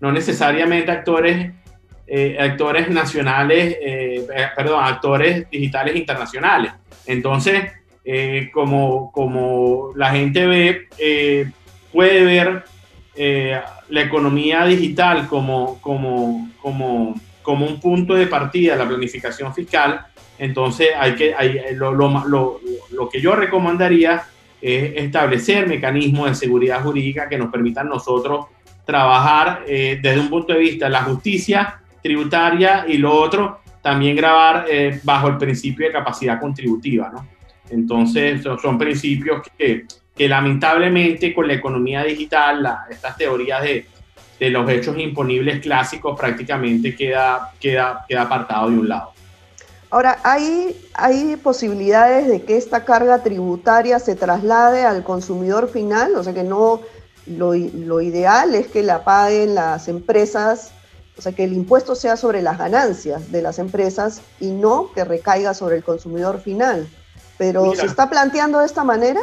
no 0.00 0.10
necesariamente 0.10 0.90
actores, 0.90 1.52
actores 2.40 2.90
nacionales, 2.90 3.76
perdón, 4.56 4.82
actores 4.82 5.48
digitales 5.48 5.94
internacionales. 5.94 6.72
Entonces, 7.06 7.62
como, 8.52 9.10
como 9.10 9.90
la 9.96 10.10
gente 10.10 10.46
ve, 10.46 10.88
puede 11.92 12.24
ver 12.24 12.64
la 13.88 14.00
economía 14.00 14.64
digital 14.64 15.26
como, 15.26 15.80
como, 15.80 16.50
como, 16.60 17.14
como 17.42 17.66
un 17.66 17.80
punto 17.80 18.14
de 18.14 18.26
partida 18.26 18.74
de 18.74 18.78
la 18.78 18.88
planificación 18.88 19.52
fiscal, 19.52 20.06
entonces 20.38 20.88
hay 20.96 21.14
que, 21.14 21.34
lo, 21.74 21.92
lo, 21.92 22.26
lo, 22.26 22.60
lo 22.92 23.08
que 23.08 23.20
yo 23.20 23.34
recomendaría 23.34 24.24
es 24.60 24.96
establecer 24.96 25.66
mecanismos 25.66 26.28
de 26.28 26.34
seguridad 26.34 26.82
jurídica 26.82 27.28
que 27.28 27.38
nos 27.38 27.50
permitan 27.50 27.88
nosotros 27.88 28.46
trabajar 28.86 29.64
eh, 29.66 29.98
desde 30.00 30.20
un 30.20 30.30
punto 30.30 30.52
de 30.52 30.60
vista 30.60 30.86
de 30.86 30.92
la 30.92 31.02
justicia 31.02 31.80
tributaria 32.02 32.86
y 32.88 32.98
lo 32.98 33.12
otro, 33.12 33.60
también 33.82 34.16
grabar 34.16 34.64
eh, 34.68 35.00
bajo 35.02 35.28
el 35.28 35.36
principio 35.36 35.86
de 35.86 35.92
capacidad 35.92 36.40
contributiva, 36.40 37.10
¿no? 37.12 37.26
Entonces, 37.70 38.42
son, 38.42 38.78
principios 38.78 39.42
que, 39.56 39.86
que, 40.14 40.28
lamentablemente 40.28 41.34
con 41.34 41.48
la 41.48 41.54
economía 41.54 42.04
digital, 42.04 42.66
estas 42.90 43.16
teorías 43.16 43.62
de, 43.62 43.86
de, 44.38 44.50
los 44.50 44.68
hechos 44.70 44.96
imponibles 44.98 45.60
clásicos 45.60 46.18
prácticamente 46.18 46.94
queda, 46.94 47.52
queda, 47.60 48.04
queda 48.08 48.22
apartado 48.22 48.70
de 48.70 48.78
un 48.78 48.88
lado. 48.88 49.12
Ahora, 49.90 50.18
¿hay, 50.24 50.76
¿hay 50.94 51.36
posibilidades 51.36 52.26
de 52.26 52.42
que 52.42 52.56
esta 52.56 52.84
carga 52.84 53.22
tributaria 53.22 53.98
se 53.98 54.16
traslade 54.16 54.84
al 54.84 55.04
consumidor 55.04 55.68
final? 55.68 56.16
O 56.16 56.24
sea, 56.24 56.34
que 56.34 56.42
no, 56.42 56.80
lo, 57.26 57.54
lo, 57.54 58.00
ideal 58.00 58.54
es 58.54 58.66
que 58.66 58.82
la 58.82 59.04
paguen 59.04 59.54
las 59.54 59.88
empresas, 59.88 60.72
o 61.16 61.22
sea, 61.22 61.32
que 61.32 61.44
el 61.44 61.52
impuesto 61.52 61.94
sea 61.94 62.16
sobre 62.16 62.42
las 62.42 62.58
ganancias 62.58 63.30
de 63.30 63.42
las 63.42 63.58
empresas 63.58 64.22
y 64.40 64.50
no 64.50 64.92
que 64.92 65.04
recaiga 65.04 65.54
sobre 65.54 65.76
el 65.76 65.84
consumidor 65.84 66.40
final. 66.40 66.88
Pero 67.38 67.74
¿se 67.74 67.86
está 67.86 68.08
planteando 68.08 68.60
de 68.60 68.66
esta 68.66 68.84
manera? 68.84 69.20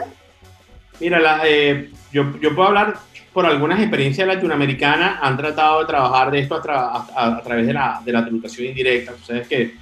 Mira, 0.99 1.41
eh, 1.45 1.91
yo, 2.11 2.37
yo, 2.39 2.55
puedo 2.55 2.67
hablar 2.67 2.97
por 3.33 3.45
algunas 3.45 3.79
experiencias 3.79 4.27
latinoamericanas, 4.27 5.19
han 5.21 5.35
tratado 5.35 5.79
de 5.81 5.85
trabajar 5.87 6.29
de 6.31 6.39
esto 6.39 6.55
a, 6.55 7.41
través 7.43 7.65
de 7.65 7.73
la, 7.73 8.01
de 8.05 8.11
la 8.11 8.23
tributación 8.23 8.67
indirecta. 8.67 9.13
Ustedes 9.13 9.47
que 9.47 9.73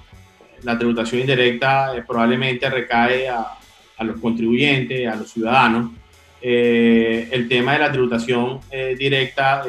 la 0.63 0.77
tributación 0.77 1.21
indirecta 1.21 1.95
eh, 1.95 2.03
probablemente 2.07 2.69
recae 2.69 3.27
a, 3.27 3.57
a, 3.97 4.03
los 4.03 4.19
contribuyentes, 4.19 5.07
a 5.07 5.15
los 5.15 5.31
ciudadanos. 5.31 5.91
Eh, 6.41 7.27
el 7.31 7.47
tema 7.47 7.73
de 7.73 7.79
la 7.79 7.91
tributación 7.91 8.61
eh, 8.71 8.95
directa 8.97 9.63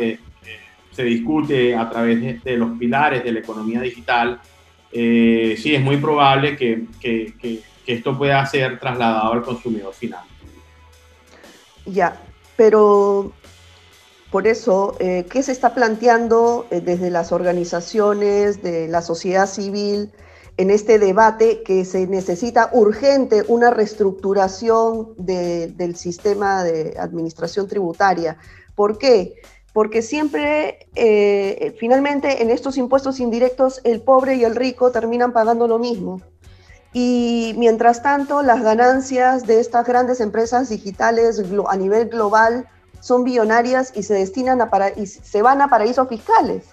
se 0.91 1.05
discute 1.05 1.75
a 1.75 1.89
través 1.89 2.43
de, 2.45 2.57
los 2.57 2.79
pilares 2.79 3.25
de 3.25 3.33
la 3.33 3.41
economía 3.41 3.81
digital. 3.81 4.39
sí, 4.93 5.75
es 5.75 5.81
muy 5.81 5.97
probable 5.97 6.57
que, 6.57 6.85
que, 7.01 7.33
que, 7.41 7.61
que 7.85 7.95
esto 7.95 8.17
pueda 8.17 8.45
ser 8.47 8.79
trasladado 8.79 9.33
al 9.33 9.43
consumidor 9.43 9.93
final. 9.93 10.25
Ya, 11.87 12.21
pero 12.57 13.33
por 14.31 14.47
eso, 14.47 14.97
¿qué 14.99 15.43
se 15.43 15.53
está 15.53 15.75
planteando 15.75 16.67
desde 16.71 17.11
las 17.11 17.33
organizaciones 17.33 18.63
de 18.63 18.89
la 18.89 19.03
sociedad 19.03 19.47
civil 19.47 20.13
en 20.57 20.71
este 20.71 20.99
debate 20.99 21.63
que 21.63 21.85
se 21.85 22.07
necesita 22.07 22.71
urgente 22.73 23.45
una 23.49 23.71
reestructuración 23.71 25.15
del 25.17 25.97
sistema 25.97 26.63
de 26.63 26.95
administración 26.99 27.69
tributaria. 27.69 28.37
¿Por 28.75 28.99
qué? 28.99 29.35
Porque 29.73 30.03
siempre, 30.03 30.87
eh, 30.95 31.75
finalmente, 31.79 32.43
en 32.43 32.51
estos 32.51 32.77
impuestos 32.77 33.21
indirectos, 33.21 33.81
el 33.85 34.03
pobre 34.03 34.37
y 34.37 34.45
el 34.45 34.55
rico 34.55 34.91
terminan 34.93 35.33
pagando 35.33 35.67
lo 35.67 35.79
mismo. 35.79 36.21
Y 36.93 37.55
mientras 37.57 38.03
tanto, 38.03 38.43
las 38.43 38.63
ganancias 38.63 39.47
de 39.47 39.61
estas 39.61 39.87
grandes 39.87 40.21
empresas 40.21 40.69
digitales 40.69 41.43
a 41.69 41.77
nivel 41.77 42.09
global 42.09 42.69
son 43.01 43.25
billonarias 43.25 43.93
y 43.97 44.03
se 44.03 44.15
destinan 44.15 44.61
a 44.61 44.71
para 44.71 44.91
y 44.91 45.07
se 45.07 45.43
van 45.43 45.63
a 45.63 45.69
paraísos 45.69 46.09
fiscales. 46.09 46.67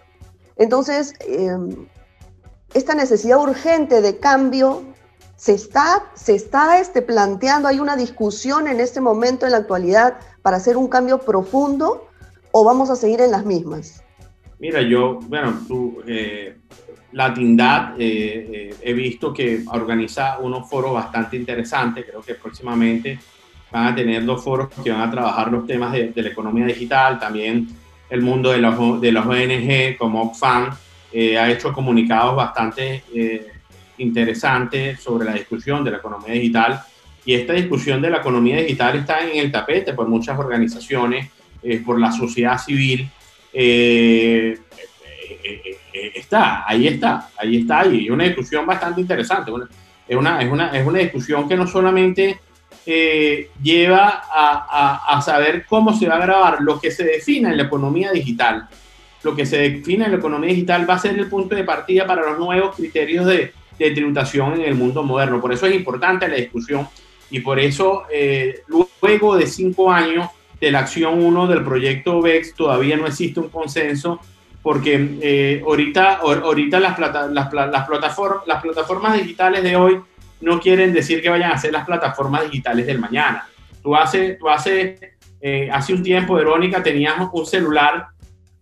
Entonces, 0.58 1.14
em, 1.22 1.88
esta 2.74 2.94
necesidad 2.96 3.40
urgente 3.40 4.02
de 4.02 4.18
cambio 4.18 4.84
se 5.38 5.54
está, 5.54 6.04
se 6.16 6.36
está 6.36 6.80
este, 6.80 7.02
planteando, 7.02 7.70
hay 7.70 7.80
una 7.80 7.96
discusión 7.96 8.68
en 8.68 8.82
este 8.82 9.00
momento, 9.00 9.46
en 9.46 9.54
la 9.54 9.60
actualidad, 9.60 10.18
para 10.42 10.58
hacer 10.58 10.76
un 10.76 10.90
cambio 10.90 11.20
profundo 11.20 12.10
o 12.52 12.64
vamos 12.64 12.90
a 12.90 12.96
seguir 12.96 13.22
en 13.22 13.32
las 13.32 13.46
mismas? 13.46 14.04
Mira, 14.60 14.82
yo, 14.82 15.20
bueno, 15.28 15.58
tú, 15.68 16.02
eh, 16.06 16.58
la 17.12 17.34
Tindad 17.34 18.00
eh, 18.00 18.48
eh, 18.52 18.76
he 18.82 18.94
visto 18.94 19.34
que 19.34 19.64
organiza 19.68 20.38
unos 20.40 20.70
foros 20.70 20.94
bastante 20.94 21.38
interesantes, 21.38 22.06
creo 22.08 22.22
que 22.22 22.36
próximamente 22.36 23.20
van 23.72 23.88
a 23.88 23.96
tener 23.96 24.26
dos 24.26 24.44
foros 24.44 24.70
que 24.84 24.92
van 24.92 25.02
a 25.02 25.12
trabajar 25.12 25.52
los 25.52 25.66
temas 25.66 25.92
de, 25.92 26.12
la 26.16 26.30
economía 26.30 26.66
digital, 26.66 27.20
también 27.20 27.68
el 28.10 28.22
mundo 28.22 28.52
de 28.52 28.60
los, 28.60 29.02
de 29.02 29.12
los 29.12 29.26
ONG 29.26 29.98
como 29.98 30.24
Oxfam, 30.24 30.70
eh, 31.12 31.38
ha 31.38 31.50
hecho 31.50 31.74
comunicados 31.74 32.36
bastante 32.36 33.04
interesantes 33.98 35.00
sobre 35.02 35.26
la 35.26 35.34
discusión 35.34 35.84
de 35.84 35.92
la 35.92 35.98
economía 35.98 36.34
digital. 36.34 36.82
Y 37.26 37.34
esta 37.34 37.54
discusión 37.54 38.02
de 38.02 38.10
la 38.10 38.18
economía 38.18 38.58
digital 38.58 38.98
está 38.98 39.20
en 39.22 39.38
el 39.38 39.52
tapete 39.52 39.94
por 39.94 40.08
muchas 40.08 40.40
organizaciones, 40.40 41.30
por 41.86 42.00
la 42.00 42.12
sociedad 42.12 42.58
civil. 42.58 43.10
Está, 46.14 46.64
ahí 46.68 46.88
está, 46.88 47.30
ahí 47.38 47.58
está, 47.58 47.86
y 47.86 48.10
una 48.10 48.26
discusión 48.26 48.66
bastante 48.66 49.02
interesante. 49.02 49.52
es, 50.08 50.16
una, 50.16 50.42
es, 50.42 50.52
una, 50.52 50.78
es 50.78 50.86
una 50.86 51.00
discusión 51.00 51.48
que 51.48 51.56
no 51.56 51.68
solamente 51.68 52.40
lleva 53.62 54.24
a, 54.32 54.66
a, 54.70 55.18
a, 55.18 55.22
saber 55.22 55.66
cómo 55.68 55.94
se 55.94 56.08
va 56.08 56.16
a 56.16 56.22
grabar 56.22 56.62
lo 56.62 56.80
que 56.80 56.90
se 56.90 57.04
define 57.04 57.50
en 57.50 57.58
la 57.58 57.64
economía 57.64 58.12
digital, 58.12 58.68
lo 59.22 59.36
que 59.36 59.46
se 59.46 59.58
define 59.58 60.06
en 60.06 60.12
la 60.12 60.18
economía 60.18 60.50
digital 60.50 60.90
va 60.90 60.96
a 60.96 61.00
ser 61.00 61.20
el 61.20 61.28
punto 61.28 61.56
de 61.56 61.64
partida 61.64 62.08
para 62.08 62.24
los 62.24 62.40
nuevos 62.40 62.76
criterios 62.76 63.28
de, 63.28 63.54
de 63.80 63.92
tributación 63.92 64.56
en 64.56 64.62
el 64.62 64.76
mundo 64.76 65.04
moderno. 65.04 65.42
Por 65.42 65.54
eso 65.54 65.66
es 65.66 65.76
importante 65.76 66.28
la 66.28 66.36
discusión 66.36 66.88
y 67.32 67.40
por 67.40 67.60
eso 67.60 68.04
eh, 68.12 68.62
luego 68.68 69.38
de 69.38 69.48
cinco 69.48 69.92
años 69.92 70.30
de 70.60 70.72
la 70.72 70.80
acción 70.80 71.24
1 71.24 71.48
del 71.48 71.64
proyecto 71.64 72.22
VEX 72.22 72.54
todavía 72.54 72.98
no 72.98 73.08
existe 73.08 73.40
un 73.40 73.50
consenso 73.50 74.20
porque 74.62 75.18
eh, 75.22 75.64
ahorita, 75.66 76.16
ahorita 76.16 76.80
las, 76.80 77.00
las, 77.00 77.32
las, 77.32 77.88
plataformas, 77.88 78.46
las 78.46 78.62
plataformas 78.62 79.14
digitales 79.14 79.64
de 79.64 79.76
hoy 79.76 80.02
no 80.42 80.60
quieren 80.60 80.94
decir 80.94 81.22
que 81.22 81.30
vayan 81.30 81.52
a 81.52 81.58
ser 81.58 81.72
las 81.72 81.86
plataformas 81.86 82.44
digitales 82.44 82.86
del 82.86 83.00
mañana. 83.00 83.48
Tú 83.82 83.96
hace, 83.96 84.34
tú 84.34 84.50
hace, 84.50 85.18
eh, 85.42 85.70
hace 85.72 85.94
un 85.94 86.04
tiempo, 86.04 86.36
Verónica, 86.36 86.84
tenías 86.84 87.16
un 87.32 87.46
celular 87.46 88.08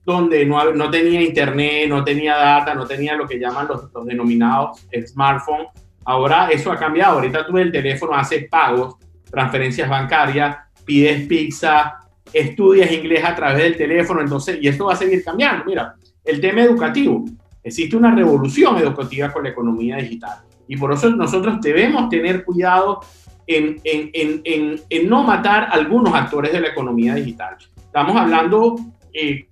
donde 0.04 0.46
no, 0.46 0.74
no, 0.74 0.90
tenía 0.90 1.22
internet, 1.22 1.90
no 1.90 2.04
tenía 2.04 2.38
data, 2.38 2.74
no 2.74 2.86
tenía 2.86 3.16
lo 3.16 3.28
que 3.28 3.40
llaman 3.40 3.68
los, 3.68 3.92
los 3.92 4.06
denominados 4.06 4.88
smartphones. 5.08 5.68
Ahora 6.06 6.48
eso 6.50 6.72
ha 6.72 6.78
cambiado. 6.78 7.16
Ahorita 7.16 7.46
tú 7.46 7.58
el 7.58 7.72
teléfono 7.72 8.16
haces 8.16 8.48
pagos, 8.48 8.96
transferencias 9.30 9.90
bancarias, 9.90 10.58
pides 10.86 11.28
pizza, 11.28 12.00
estudias 12.34 12.92
inglés 12.92 13.24
a 13.24 13.36
través 13.36 13.64
del 13.64 13.78
teléfono. 13.78 14.22
Entonces, 14.22 14.58
y 14.62 14.68
esto 14.68 14.86
va 14.86 14.94
a 14.94 14.96
seguir 14.98 15.24
cambiando. 15.24 15.66
Mira, 15.66 15.96
el 16.24 16.42
tema 16.42 16.62
educativo. 16.64 17.26
Existe 17.64 17.98
una 17.98 18.16
revolución 18.16 18.78
educativa 18.78 19.32
con 19.32 19.44
la 19.44 19.50
economía 19.50 19.98
digital. 19.98 20.40
Y 20.68 20.78
por 20.78 20.94
eso 20.94 21.10
nosotros 21.10 21.60
debemos 21.62 22.10
tener 22.10 22.46
cuidado 22.46 23.02
en, 23.46 23.80
en, 23.84 24.10
en, 24.14 24.82
en 24.90 25.10
no 25.10 25.24
matar 25.24 25.70
algunos 25.72 26.14
actores 26.14 26.52
de 26.52 26.62
la 26.62 26.68
economía 26.70 27.16
digital. 27.16 27.58
Estamos 27.78 28.16
hablando 28.16 28.76
eh, 29.14 29.48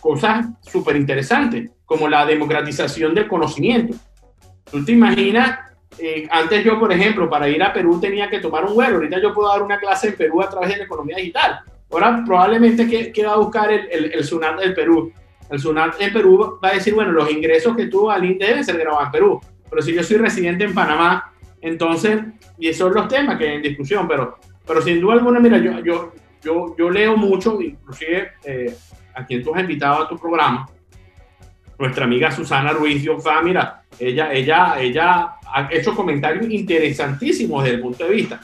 cosas 0.00 0.46
súper 0.62 0.96
interesantes, 0.96 1.70
como 1.84 2.08
la 2.08 2.26
democratización 2.26 3.14
del 3.14 3.28
conocimiento. 3.28 3.94
Tú 4.70 4.84
te 4.84 4.92
imaginas, 4.92 5.58
eh, 5.98 6.26
antes 6.30 6.64
yo, 6.64 6.78
por 6.78 6.92
ejemplo, 6.92 7.28
para 7.28 7.48
ir 7.48 7.62
a 7.62 7.72
Perú 7.72 8.00
tenía 8.00 8.28
que 8.28 8.40
tomar 8.40 8.64
un 8.64 8.74
vuelo, 8.74 8.96
ahorita 8.96 9.20
yo 9.20 9.32
puedo 9.32 9.48
dar 9.48 9.62
una 9.62 9.78
clase 9.78 10.08
en 10.08 10.16
Perú 10.16 10.40
a 10.42 10.48
través 10.48 10.70
de 10.70 10.78
la 10.78 10.84
economía 10.84 11.16
digital. 11.16 11.60
Ahora 11.92 12.22
probablemente 12.24 12.88
que, 12.88 13.12
que 13.12 13.24
va 13.24 13.34
a 13.34 13.36
buscar 13.36 13.70
el, 13.70 13.86
el, 13.90 14.12
el, 14.12 14.24
SUNAT 14.24 14.60
del 14.60 14.74
Perú. 14.74 15.12
El 15.50 15.60
SUNAT 15.60 16.00
en 16.00 16.12
Perú 16.12 16.58
va 16.64 16.70
a 16.70 16.74
decir, 16.74 16.94
bueno, 16.94 17.12
los 17.12 17.30
ingresos 17.30 17.76
que 17.76 17.86
tuvo 17.86 18.10
Alín 18.10 18.38
deben 18.38 18.64
ser 18.64 18.78
grabados 18.78 19.06
en 19.06 19.12
Perú. 19.12 19.40
Pero 19.68 19.82
si 19.82 19.94
yo 19.94 20.02
soy 20.02 20.16
residente 20.16 20.64
en 20.64 20.74
Panamá, 20.74 21.32
entonces, 21.60 22.18
y 22.58 22.68
esos 22.68 22.88
son 22.88 22.94
los 22.94 23.08
temas 23.08 23.36
que 23.38 23.48
hay 23.48 23.56
en 23.56 23.62
discusión, 23.62 24.08
pero, 24.08 24.38
pero 24.66 24.80
sin 24.80 25.00
duda 25.00 25.14
alguna, 25.14 25.38
mira, 25.38 25.58
yo, 25.58 25.80
yo, 25.80 26.12
yo, 26.42 26.74
yo 26.76 26.90
leo 26.90 27.16
mucho, 27.16 27.60
inclusive 27.60 28.32
eh, 28.44 28.74
a 29.14 29.24
quien 29.24 29.42
tú 29.42 29.54
has 29.54 29.60
invitado 29.60 30.02
a 30.02 30.08
tu 30.08 30.18
programa, 30.18 30.68
nuestra 31.78 32.04
amiga 32.04 32.30
Susana 32.30 32.72
Ruiz 32.72 33.02
Dionfa, 33.02 33.42
mira, 33.42 33.82
ella, 33.98 34.32
ella, 34.32 34.80
ella 34.80 35.34
ha 35.44 35.68
hecho 35.70 35.94
comentarios 35.94 36.50
interesantísimos 36.50 37.62
desde 37.62 37.76
el 37.76 37.82
punto 37.82 38.04
de 38.04 38.10
vista. 38.10 38.40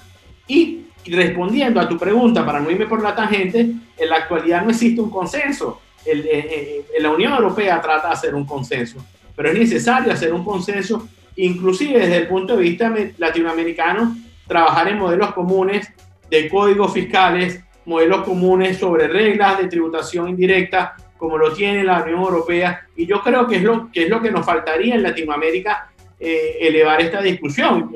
Y, 0.47 0.88
respondiendo 1.11 1.81
a 1.81 1.89
tu 1.89 1.99
pregunta, 1.99 2.45
para 2.45 2.61
no 2.61 2.71
irme 2.71 2.87
por 2.87 3.03
la 3.03 3.15
tangente, 3.15 3.61
en 3.61 4.09
la 4.09 4.17
actualidad 4.17 4.63
no 4.63 4.71
existe 4.71 5.01
un 5.01 5.11
consenso. 5.11 5.81
El, 6.05 6.21
eh, 6.21 6.31
eh, 6.33 6.85
la 7.01 7.11
Unión 7.11 7.33
Europea 7.33 7.81
trata 7.81 8.09
de 8.09 8.15
hacer 8.15 8.35
un 8.35 8.47
consenso, 8.47 9.05
pero 9.37 9.51
es 9.51 9.59
necesario 9.59 10.13
hacer 10.13 10.33
un 10.33 10.45
consenso, 10.45 11.09
inclusive 11.37 11.99
desde 11.99 12.17
el 12.17 12.29
punto 12.29 12.57
de 12.57 12.63
vista 12.63 12.93
latinoamericano, 13.19 14.17
trabajar 14.47 14.89
en 14.89 14.99
modelos 14.99 15.33
comunes 15.33 15.93
de 16.31 16.49
códigos 16.49 16.93
fiscales, 16.93 17.63
modelos 17.85 18.23
comunes 18.23 18.79
sobre 18.79 19.09
reglas 19.09 19.59
de 19.59 19.69
tributación 19.69 20.29
indirecta, 20.29 20.97
como 21.17 21.37
lo 21.37 21.53
tiene 21.53 21.85
la 21.85 22.03
Unión 22.03 22.21
Europea. 22.21 22.87
Y 22.97 23.07
yo 23.07 23.23
creo 23.23 23.47
que 23.47 23.57
es 23.57 23.63
lo 23.63 23.91
que, 23.91 24.05
es 24.05 24.11
lo 24.11 24.21
que 24.21 24.31
nos 24.31 24.47
faltaría 24.47 24.95
en 24.95 25.03
Latinoamérica 25.03 25.91
eh, 26.21 26.59
elevar 26.61 27.01
esta 27.01 27.23
discusión. 27.23 27.93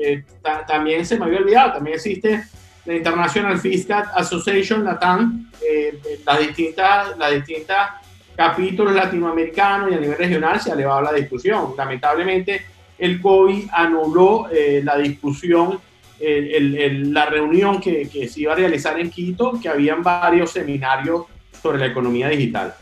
también 0.67 1.05
se 1.05 1.17
me 1.17 1.25
había 1.25 1.39
olvidado, 1.39 1.73
también 1.73 1.95
existe 1.95 2.43
la 2.85 2.95
International 2.95 3.59
Fiscal 3.59 4.05
Association, 4.15 4.83
LATAM, 4.83 5.49
eh, 5.67 5.99
las 6.25 6.39
distintas, 6.39 7.17
las 7.17 7.31
distintas 7.31 7.91
capítulos 8.35 8.93
latinoamericanos 8.93 9.91
y 9.91 9.95
a 9.95 9.99
nivel 9.99 10.17
regional 10.17 10.59
se 10.59 10.71
ha 10.71 10.73
elevado 10.73 11.01
la 11.01 11.13
discusión. 11.13 11.73
Lamentablemente, 11.77 12.65
el 12.97 13.21
COVID 13.21 13.69
anuló 13.71 14.47
eh, 14.51 14.81
la 14.83 14.97
discusión, 14.97 15.79
la 16.19 17.25
reunión 17.25 17.81
que, 17.81 18.07
que, 18.07 18.29
se 18.29 18.41
iba 18.41 18.53
a 18.53 18.55
realizar 18.55 18.97
en 18.97 19.09
Quito, 19.09 19.59
que 19.61 19.67
habían 19.67 20.01
varios 20.03 20.51
seminarios 20.51 21.25
sobre 21.61 21.79
la 21.79 21.87
economía 21.87 22.29
digital. 22.29 22.73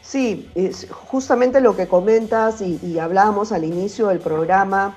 Sí, 0.00 0.48
es 0.54 0.88
justamente 0.90 1.60
lo 1.60 1.76
que 1.76 1.86
comentas 1.86 2.62
y, 2.62 2.80
y 2.82 2.98
hablábamos 2.98 3.52
al 3.52 3.64
inicio 3.64 4.08
del 4.08 4.20
programa 4.20 4.96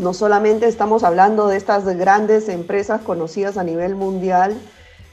no 0.00 0.14
solamente 0.14 0.66
estamos 0.66 1.04
hablando 1.04 1.46
de 1.46 1.58
estas 1.58 1.84
grandes 1.84 2.48
empresas 2.48 3.02
conocidas 3.02 3.58
a 3.58 3.64
nivel 3.64 3.94
mundial 3.94 4.58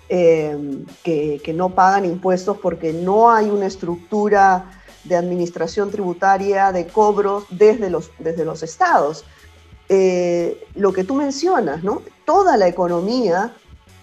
eh, 0.08 0.86
que, 1.04 1.54
no 1.54 1.76
pagan 1.76 2.06
impuestos 2.06 2.58
porque 2.58 2.94
no 2.94 3.30
hay 3.30 3.50
una 3.50 3.66
estructura 3.66 4.72
de 5.04 5.18
administración 5.18 5.92
tributaria, 5.92 6.72
de 6.72 6.88
cobros 6.88 7.44
desde 7.50 7.90
los, 7.90 8.12
desde 8.18 8.46
los 8.46 8.64
estados. 8.64 9.26
Eh, 9.90 10.66
lo 10.76 10.94
que 10.94 11.04
tú 11.04 11.16
mencionas, 11.16 11.84
¿no? 11.84 12.02
Toda 12.26 12.56
la 12.56 12.68
economía, 12.68 13.54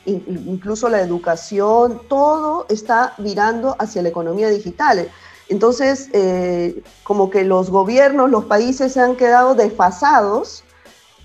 incluso 0.05 0.91
la 0.91 1.01
educación, 1.01 2.03
todo 2.09 2.67
está 2.69 3.15
virando 3.17 3.75
hacia 3.79 4.03
la 4.03 4.11
economía 4.11 4.51
digital. 4.51 5.09
Entonces, 5.49 6.11
eh, 6.13 6.83
como 7.03 7.31
que 7.31 7.45
los 7.45 7.71
gobiernos, 7.71 8.31
los 8.31 8.45
países 8.45 8.93
se 8.93 9.01
han 9.01 9.17
quedado 9.17 9.55
desfasados 9.55 10.65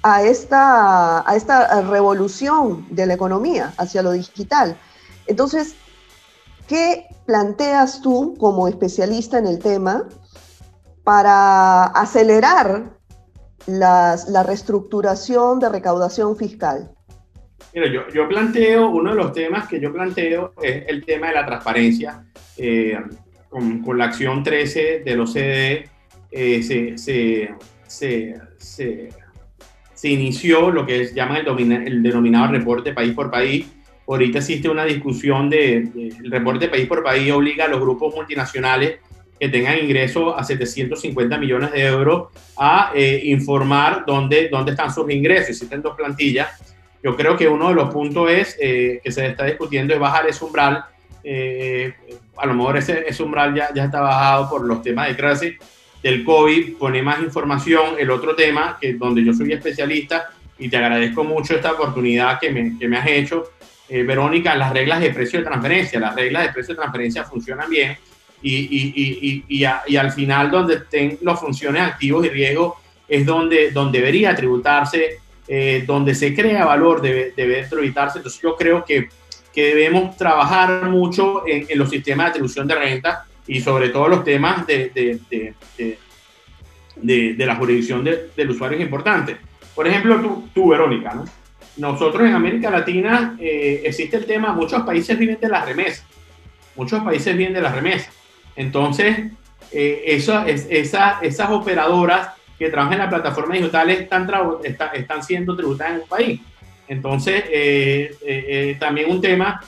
a 0.04 0.24
esta, 0.24 1.30
a 1.30 1.36
esta 1.36 1.82
revolución 1.82 2.86
de 2.90 3.06
la 3.06 3.14
economía 3.14 3.74
hacia 3.78 4.02
lo 4.02 4.12
digital. 4.12 4.78
Entonces, 5.28 5.76
¿qué 6.68 7.06
planteas 7.26 8.02
tú 8.02 8.36
como 8.40 8.68
especialista 8.68 9.38
en 9.38 9.48
el 9.48 9.60
tema 9.60 10.08
para 11.04 11.86
acelerar 11.86 12.98
la 13.68 14.44
reestructuración 14.46 15.60
de 15.60 15.70
recaudación 15.70 16.36
fiscal? 16.38 16.92
Yo, 17.74 18.08
yo, 18.12 18.28
planteo, 18.28 18.90
uno 18.90 19.12
de 19.12 19.16
los 19.16 19.32
temas 19.32 19.68
que 19.68 19.80
yo 19.80 19.94
planteo 19.94 20.54
es 20.62 20.86
el 20.88 21.06
tema 21.06 21.28
de 21.28 21.34
la 21.36 21.46
transparencia. 21.46 22.26
Eh, 22.58 22.98
con, 23.48 23.82
con, 23.84 23.98
la 23.98 24.06
acción 24.06 24.44
13 24.44 25.04
de 25.06 25.16
los 25.16 25.34
CDE 25.34 25.90
eh, 26.32 26.64
se 26.64 27.56
se 27.88 29.10
inició 30.08 30.72
lo 30.72 30.86
que 30.86 31.02
es, 31.02 31.14
llama 31.14 31.40
el, 31.40 31.72
el 31.72 32.02
denominado 32.02 32.54
reporte 32.54 32.94
país 32.94 33.14
por 33.14 33.30
país. 33.30 33.68
Ahorita 34.08 34.40
existe 34.40 34.70
una 34.70 34.86
discusión 34.86 35.50
de, 35.50 35.78
el 36.24 36.32
reporte 36.32 36.70
país 36.70 36.88
por 36.88 37.04
país 37.04 37.32
obliga 37.32 37.66
a 37.66 37.68
los 37.68 37.82
grupos 37.82 38.16
multinacionales 38.16 39.00
que 39.40 39.50
tengan 39.50 39.78
ingresos 39.78 40.34
a 40.36 40.44
750 40.44 41.38
millones 41.38 41.72
de 41.72 41.86
euros 41.86 42.28
a 42.58 42.92
eh, 42.96 43.22
informar 43.26 44.04
dónde, 44.06 44.50
dónde 44.50 44.72
están 44.72 44.94
sus 44.94 45.10
ingresos. 45.12 45.50
Existen 45.50 45.82
dos 45.82 45.96
plantillas. 45.96 46.50
Yo 47.02 47.16
creo 47.16 47.38
que 47.38 47.48
uno 47.48 47.70
de 47.70 47.76
los 47.76 47.94
puntos 47.94 48.30
es 48.30 48.58
eh, 48.60 49.00
que 49.04 49.12
se 49.12 49.28
está 49.28 49.46
discutiendo 49.46 49.94
es 49.94 50.00
bajar 50.00 50.28
ese 50.28 50.44
umbral. 50.44 50.84
Eh, 51.24 51.94
a 52.38 52.46
lo 52.46 52.54
mejor 52.54 52.78
ese, 52.78 53.06
ese 53.08 53.24
umbral 53.24 53.54
ya, 53.54 53.74
ya 53.74 53.86
está 53.86 54.02
bajado 54.02 54.50
por 54.50 54.66
los 54.66 54.82
temas 54.82 55.08
de 55.08 55.16
crisis, 55.16 55.56
del 56.02 56.24
COVID, 56.24 56.78
pone 56.78 57.02
más 57.02 57.20
información. 57.22 57.96
El 57.98 58.10
otro 58.12 58.36
tema, 58.36 58.78
que 58.80 58.94
donde 58.94 59.24
yo 59.24 59.34
soy 59.34 59.52
especialista, 59.54 60.30
y 60.58 60.68
te 60.70 60.78
agradezco 60.78 61.24
mucho 61.24 61.56
esta 61.56 61.72
oportunidad 61.72 62.40
que 62.40 62.52
me, 62.52 62.78
que 62.78 62.88
me 62.88 62.98
has 62.98 63.08
hecho, 63.08 63.52
eh, 63.88 64.04
Verónica, 64.04 64.56
las 64.56 64.74
reglas 64.74 65.00
de 65.00 65.10
precio 65.12 65.40
de 65.40 65.46
transferencia. 65.46 66.00
Las 66.00 66.16
reglas 66.16 66.44
de 66.44 66.54
precio 66.54 66.74
de 66.74 66.80
transferencia 66.80 67.24
funcionan 67.24 67.70
bien 67.70 67.98
y, 68.42 68.56
y, 68.56 69.44
y, 69.48 69.66
y 69.88 69.96
al 69.98 70.12
final 70.12 70.52
donde 70.52 70.76
estén 70.76 71.18
los 71.22 71.40
funciones 71.40 71.82
activos 71.82 72.26
y 72.26 72.30
riesgos 72.30 72.74
es 73.08 73.26
donde, 73.26 73.72
donde 73.72 74.00
debería 74.00 74.36
tributarse, 74.36 75.20
eh, 75.48 75.84
donde 75.88 76.14
se 76.14 76.36
crea 76.36 76.66
valor 76.66 77.02
debe, 77.02 77.34
debe 77.36 77.64
tributarse. 77.64 78.20
Entonces 78.20 78.42
yo 78.42 78.56
creo 78.56 78.86
que, 78.86 79.10
que 79.54 79.74
debemos 79.74 80.16
trabajar 80.16 80.84
mucho 80.90 81.44
en, 81.48 81.66
en 81.68 81.80
los 81.80 81.90
sistemas 81.90 82.28
de 82.28 82.30
atribución 82.32 82.68
de 82.68 82.76
renta 82.76 83.26
y 83.50 83.60
sobre 83.62 83.90
todo 83.90 84.08
los 84.08 84.24
temas 84.24 84.66
de, 84.68 84.92
de, 84.94 85.54
de, 86.96 87.34
de 87.34 87.46
la 87.48 87.56
jurisdicción 87.56 88.04
del 88.04 88.50
usuario 88.50 88.78
es 88.78 88.84
importante. 88.84 89.38
Por 89.74 89.88
ejemplo, 89.88 90.22
tú, 90.22 90.50
tú 90.54 90.70
Verónica, 90.70 91.16
¿no? 91.16 91.26
nosotros 91.78 92.28
en 92.28 92.36
América 92.36 92.70
Latina 92.70 93.36
eh, 93.40 93.82
existe 93.86 94.18
el 94.18 94.26
tema, 94.28 94.54
muchos 94.54 94.84
países 94.84 95.18
viven 95.18 95.40
de 95.42 95.50
las 95.50 95.66
remesas, 95.66 96.06
muchos 96.76 97.04
países 97.04 97.36
viven 97.36 97.54
de 97.54 97.62
las 97.62 97.74
remesas. 97.74 98.14
Entonces, 98.56 99.18
eh, 99.72 100.04
eso, 100.06 100.46
es, 100.46 100.68
esa, 100.70 101.18
esas 101.24 101.50
operadoras 101.50 102.30
que 102.60 102.70
trabajan 102.70 102.94
en 102.94 103.00
la 103.00 103.10
plataforma 103.10 103.56
digital 103.56 103.90
están, 103.90 104.30
están 104.94 105.24
siendo 105.24 105.56
tributadas 105.56 105.94
en 105.96 106.02
un 106.02 106.08
país. 106.08 106.42
Entonces, 106.88 107.46
eh, 107.50 108.16
eh, 108.22 108.78
también 108.80 109.10
un 109.10 109.22
tema 109.22 109.60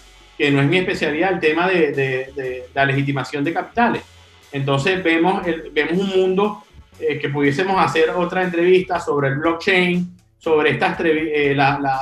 que 0.42 0.50
no 0.50 0.60
es 0.60 0.68
mi 0.68 0.80
especialidad, 0.80 1.34
el 1.34 1.40
tema 1.40 1.70
de, 1.70 2.66
la 2.74 2.84
legitimación 2.84 3.44
de 3.44 3.54
capitales. 3.54 4.02
Entonces 4.52 5.04
vemos, 5.04 5.44
vemos 5.72 6.00
un 6.00 6.20
mundo 6.20 6.64
eh, 7.00 7.20
que 7.20 7.30
pudiésemos 7.30 7.80
hacer 7.80 8.10
otra 8.10 8.42
entrevista 8.42 9.00
sobre 9.00 9.28
el 9.28 9.36
blockchain, 9.36 10.18
sobre 10.40 10.72
estas, 10.72 11.00
eh, 11.04 11.56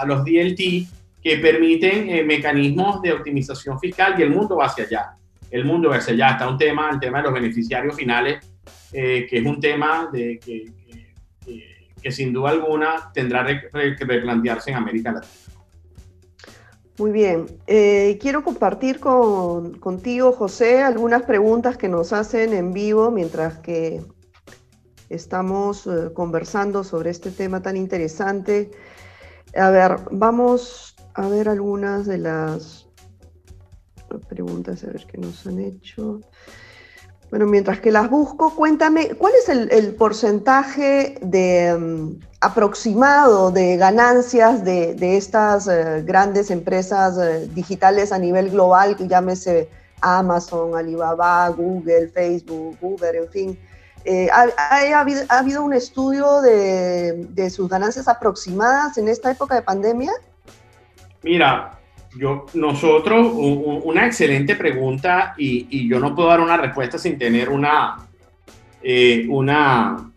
los 0.06 0.24
DLT, 0.24 0.88
que 1.22 1.38
permiten 1.42 2.10
eh, 2.10 2.24
mecanismos 2.24 3.02
de 3.02 3.12
optimización 3.12 3.78
fiscal 3.78 4.16
y 4.18 4.22
el 4.22 4.30
mundo 4.30 4.56
va 4.56 4.68
hacia 4.68 4.86
allá. 4.86 5.10
El 5.52 5.66
mundo 5.66 5.90
va 5.90 5.98
hacia 5.98 6.14
allá. 6.14 6.30
Está 6.30 6.48
un 6.48 6.58
tema, 6.58 6.92
el 6.94 7.00
tema 7.02 7.18
de 7.18 7.26
los 7.26 7.34
beneficiarios 7.34 7.94
finales, 7.94 8.40
que 8.90 9.28
es 9.30 9.46
un 9.46 9.60
tema 9.60 10.08
de, 10.14 10.40
que, 10.40 10.64
que, 12.02 12.10
sin 12.10 12.32
duda 12.32 12.52
alguna 12.52 13.12
tendrá 13.14 13.46
que 13.46 14.06
replantearse 14.06 14.72
en 14.72 14.78
América 14.78 15.12
Latina. 15.12 15.50
Muy 17.00 17.12
bien. 17.12 17.46
Eh, 17.66 18.18
quiero 18.22 18.44
compartir 18.44 19.00
con, 19.00 19.80
contigo, 19.80 20.34
José, 20.34 20.84
algunas 20.84 21.24
preguntas 21.24 21.78
que 21.78 21.88
nos 21.88 22.12
hacen 22.12 22.52
en 22.52 22.74
vivo 22.74 23.10
mientras 23.10 23.60
que 23.60 24.02
estamos 25.08 25.88
eh, 25.88 26.12
conversando 26.14 26.84
sobre 26.84 27.12
este 27.12 27.32
tema 27.32 27.62
tan 27.62 27.78
interesante. 27.78 28.72
A 29.56 29.70
ver, 29.70 29.96
vamos 30.12 30.98
a 31.14 31.30
ver 31.30 31.48
algunas 31.48 32.06
de 32.06 32.18
las 32.18 32.90
preguntas, 34.28 34.84
a 34.84 34.88
ver 34.88 35.06
qué 35.10 35.20
nos 35.20 35.48
han 35.48 35.60
hecho. 35.60 36.20
Bueno, 37.30 37.46
mientras 37.46 37.80
que 37.80 37.94
las 37.94 38.10
busco, 38.10 38.54
cuéntame, 38.54 39.16
¿cuál 39.16 39.32
es 39.42 39.48
el, 39.48 39.96
porcentaje 39.96 41.18
de 41.22 41.78
mm, 41.80 42.29
aproximado 42.42 43.52
de 43.52 43.76
ganancias 43.78 44.64
de, 44.64 44.96
estas 45.18 45.68
eh, 45.68 46.04
grandes 46.06 46.52
empresas 46.52 47.18
eh, 47.18 47.50
digitales 47.54 48.12
a 48.12 48.18
nivel 48.18 48.50
global, 48.50 48.96
llámese 48.98 49.70
Amazon, 50.02 50.76
Alibaba, 50.78 51.50
Google, 51.50 52.08
Facebook, 52.08 52.78
Uber, 52.82 53.16
en 53.16 53.30
fin? 53.30 53.60
Eh, 54.06 54.30
¿ha, 54.32 55.00
habido, 55.38 55.64
un 55.64 55.74
estudio 55.74 56.42
de, 56.42 57.26
de 57.30 57.50
sus 57.50 57.68
ganancias 57.68 58.08
aproximadas 58.08 58.98
en 58.98 59.10
esta 59.10 59.30
época 59.32 59.56
de 59.56 59.62
pandemia? 59.62 60.14
Mira, 61.22 61.78
yo, 62.18 62.46
nosotros, 62.54 63.34
una 63.34 64.06
excelente 64.06 64.56
pregunta 64.56 65.34
y, 65.38 65.90
yo 65.90 66.00
no 66.00 66.16
puedo 66.16 66.30
dar 66.30 66.40
una 66.40 66.56
respuesta 66.56 66.98
sin 66.98 67.20
tener 67.20 67.50
una, 67.50 68.08
una, 69.28 70.09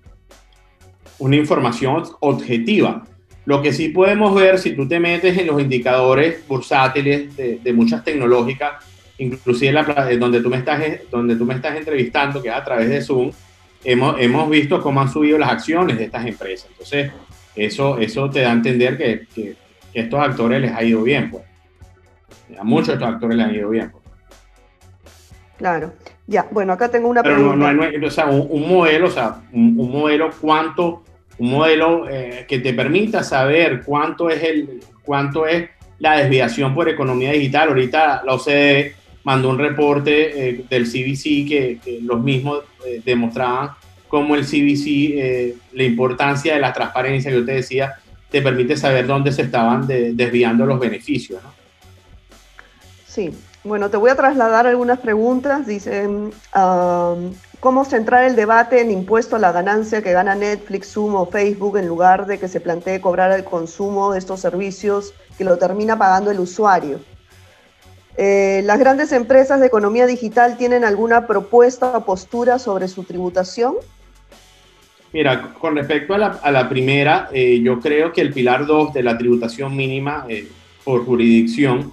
una 1.22 1.36
información 1.36 2.02
objetiva. 2.18 3.04
Lo 3.44 3.62
que 3.62 3.72
sí 3.72 3.90
podemos 3.90 4.34
ver, 4.34 4.58
si 4.58 4.72
tú 4.74 4.88
te 4.88 4.98
metes 4.98 5.38
en 5.38 5.46
los 5.46 5.60
indicadores 5.60 6.46
bursátiles 6.48 7.36
de, 7.36 7.72
muchas 7.72 8.02
tecnológicas, 8.02 8.84
inclusive 9.18 9.72
la, 9.72 9.84
donde, 10.18 10.40
tú 10.40 10.50
me 10.50 10.56
estás, 10.56 10.82
donde 11.12 11.36
tú 11.36 11.44
me 11.44 11.54
estás 11.54 11.76
entrevistando, 11.76 12.42
que 12.42 12.48
es 12.48 12.54
a 12.54 12.64
través 12.64 12.88
de 12.88 13.00
Zoom, 13.00 13.30
hemos, 13.84 14.20
hemos 14.20 14.50
visto 14.50 14.82
cómo 14.82 15.00
han 15.00 15.08
subido 15.08 15.38
las 15.38 15.50
acciones 15.50 15.96
de 15.96 16.04
estas 16.04 16.26
empresas. 16.26 16.68
Entonces, 16.72 17.12
eso, 17.54 17.98
eso 17.98 18.28
te 18.28 18.40
da 18.40 18.50
a 18.50 18.54
entender 18.54 18.98
que, 18.98 19.26
que 19.32 19.54
estos 19.94 20.18
actores 20.18 20.60
les 20.60 20.72
ha 20.72 20.82
ido 20.82 21.02
bien, 21.04 21.30
pues. 21.30 21.44
A 22.58 22.64
muchos 22.64 22.88
de 22.88 22.94
estos 22.94 23.08
actores 23.08 23.36
les 23.36 23.46
ha 23.46 23.52
ido 23.52 23.70
bien. 23.70 23.90
Pues. 23.92 24.02
Claro. 25.56 25.92
Ya, 26.26 26.46
bueno, 26.50 26.72
acá 26.72 26.88
tengo 26.88 27.08
una 27.08 27.22
Pero 27.22 27.36
pregunta. 27.36 27.72
No, 27.72 27.88
no, 27.88 28.06
o 28.06 28.10
sea, 28.10 28.26
un, 28.26 28.68
modelo, 28.68 29.08
o 29.08 29.10
sea, 29.10 29.42
un, 29.52 29.76
modelo 29.76 30.30
cuánto, 30.40 31.02
un 31.38 31.50
modelo 31.50 32.08
eh, 32.08 32.44
que 32.48 32.58
te 32.58 32.74
permita 32.74 33.22
saber 33.22 33.82
cuánto 33.84 34.30
es 34.30 34.42
el, 34.42 34.80
cuánto 35.04 35.46
es 35.46 35.68
la 35.98 36.16
desviación 36.16 36.74
por 36.74 36.88
economía 36.88 37.32
digital. 37.32 37.68
Ahorita 37.68 38.22
la 38.24 38.34
OCDE 38.34 38.94
mandó 39.24 39.50
un 39.50 39.58
reporte 39.58 40.48
eh, 40.48 40.64
del 40.68 40.84
CBC 40.84 41.48
que, 41.48 42.00
los 42.02 42.20
mismos 42.20 42.60
eh, 42.86 43.00
demostraban 43.04 43.70
cómo 44.08 44.34
el 44.34 44.44
CBC, 44.44 45.56
la 45.72 45.84
importancia 45.84 46.54
de 46.54 46.60
la 46.60 46.72
transparencia 46.72 47.30
que 47.30 47.38
yo 47.38 47.46
te 47.46 47.52
decía, 47.52 47.94
te 48.30 48.42
permite 48.42 48.76
saber 48.76 49.06
dónde 49.06 49.32
se 49.32 49.42
estaban 49.42 49.86
desviando 49.86 50.66
los 50.66 50.78
beneficios. 50.78 51.40
Sí, 53.06 53.30
bueno, 53.64 53.88
te 53.90 53.96
voy 53.96 54.10
a 54.10 54.16
trasladar 54.16 54.66
algunas 54.66 54.98
preguntas. 54.98 55.66
Dice, 55.66 56.08
¿cómo 57.62 57.84
centrar 57.84 58.24
el 58.24 58.34
debate 58.34 58.80
en 58.80 58.90
impuesto 58.90 59.36
a 59.36 59.38
la 59.38 59.52
ganancia 59.52 60.02
que 60.02 60.10
gana 60.10 60.34
Netflix, 60.34 60.94
Zoom 60.94 61.14
o 61.14 61.26
Facebook 61.26 61.76
en 61.76 61.86
lugar 61.86 62.26
de 62.26 62.40
que 62.40 62.48
se 62.48 62.58
plantee 62.58 63.00
cobrar 63.00 63.30
el 63.30 63.44
consumo 63.44 64.12
de 64.12 64.18
estos 64.18 64.40
servicios 64.40 65.14
que 65.38 65.44
lo 65.44 65.56
termina 65.58 65.96
pagando 65.96 66.32
el 66.32 66.40
usuario? 66.40 66.98
Eh, 68.16 68.62
¿Las 68.64 68.80
grandes 68.80 69.12
empresas 69.12 69.60
de 69.60 69.68
economía 69.68 70.08
digital 70.08 70.56
tienen 70.58 70.84
alguna 70.84 71.28
propuesta 71.28 71.96
o 71.96 72.04
postura 72.04 72.58
sobre 72.58 72.88
su 72.88 73.04
tributación? 73.04 73.76
Mira, 75.12 75.54
con 75.60 75.76
respecto 75.76 76.14
a 76.14 76.18
la, 76.18 76.68
primera, 76.68 77.28
eh, 77.32 77.60
yo 77.62 77.78
creo 77.78 78.12
que 78.12 78.22
el 78.22 78.32
pilar 78.32 78.66
2 78.66 78.92
de 78.92 79.04
la 79.04 79.16
tributación 79.16 79.76
mínima 79.76 80.26
eh, 80.28 80.48
por 80.82 81.04
jurisdicción 81.04 81.92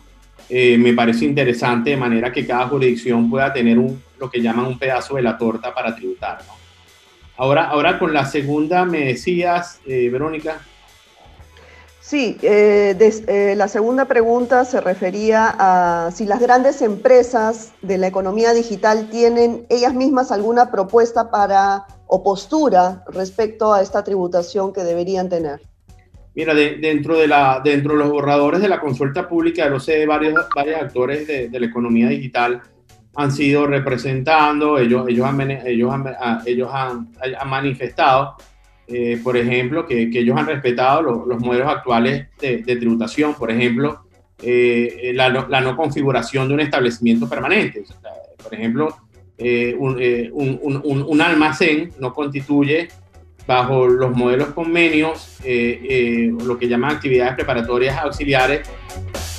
eh, 0.49 0.77
me 0.79 0.93
parece 0.93 1.25
interesante 1.25 1.91
de 1.91 1.97
manera 1.97 2.31
que 2.31 2.45
cada 2.45 2.67
jurisdicción 2.67 3.29
pueda 3.29 3.53
tener 3.53 3.77
un, 3.77 4.01
lo 4.17 4.29
que 4.29 4.41
llaman 4.41 4.65
un 4.65 4.79
pedazo 4.79 5.15
de 5.15 5.21
la 5.21 5.37
torta 5.37 5.73
para 5.73 5.95
tributar. 5.95 6.39
Ahora, 7.37 7.65
ahora 7.69 7.99
con 7.99 8.13
la 8.13 8.25
segunda 8.25 8.83
me 8.83 9.05
decías, 9.05 9.79
eh, 9.85 10.09
Verónica. 10.09 10.59
Sí, 12.01 12.37
eh, 12.41 13.53
la 13.55 13.67
segunda 13.67 14.05
pregunta 14.05 14.65
se 14.65 14.81
refería 14.81 15.55
a 15.59 16.09
si 16.11 16.25
las 16.25 16.39
grandes 16.39 16.81
empresas 16.81 17.73
de 17.83 17.99
la 17.99 18.07
economía 18.07 18.51
digital 18.53 19.09
tienen 19.11 19.67
ellas 19.69 19.93
mismas 19.93 20.31
alguna 20.31 20.71
propuesta 20.71 21.29
para 21.29 21.85
o 22.07 22.23
postura 22.23 23.03
respecto 23.07 23.71
a 23.71 23.83
esta 23.83 24.03
tributación 24.03 24.73
que 24.73 24.83
deberían 24.83 25.29
tener. 25.29 25.68
Mira, 26.39 26.53
dentro, 26.53 27.17
de 27.17 27.27
de 27.27 27.81
los 27.83 28.09
borradores 28.09 28.61
de 28.61 28.69
la 28.69 28.79
consulta 28.79 29.27
pública 29.27 29.65
de 29.65 29.71
los 29.71 29.85
varios, 30.07 30.47
varios 30.55 30.81
actores 30.81 31.27
de, 31.27 31.49
la 31.51 31.65
economía 31.65 32.07
digital 32.07 32.61
han 33.17 33.29
sido 33.29 33.67
representando, 33.67 34.79
ellos, 34.79 35.03
ah, 35.21 36.41
han, 36.71 37.49
manifestado, 37.49 38.35
eh, 38.87 39.19
por 39.21 39.35
ejemplo, 39.35 39.85
que, 39.85 40.03
ellos 40.03 40.37
han 40.37 40.45
respetado 40.45 41.25
los, 41.25 41.41
modelos 41.41 41.67
actuales 41.67 42.27
de, 42.39 42.63
tributación, 42.63 43.33
por 43.33 43.51
ejemplo, 43.51 44.05
eh, 44.41 45.11
la, 45.13 45.29
no 45.59 45.75
configuración 45.75 46.47
de 46.47 46.53
un 46.53 46.61
establecimiento 46.61 47.27
permanente. 47.27 47.83
por 48.41 48.53
ejemplo, 48.53 48.95
eh, 49.37 49.75
un, 49.77 51.21
almacén 51.21 51.91
no 51.99 52.13
constituye 52.13 52.87
bajo 53.49 53.87
los 53.87 54.15
modelos 54.15 54.49
convenios, 54.49 55.39
eh, 55.43 55.81
eh, 55.89 56.31
lo 56.45 56.59
que 56.59 56.67
llaman 56.67 56.91
actividades 56.91 57.33
preparatorias 57.33 57.97
auxiliares, 57.97 58.69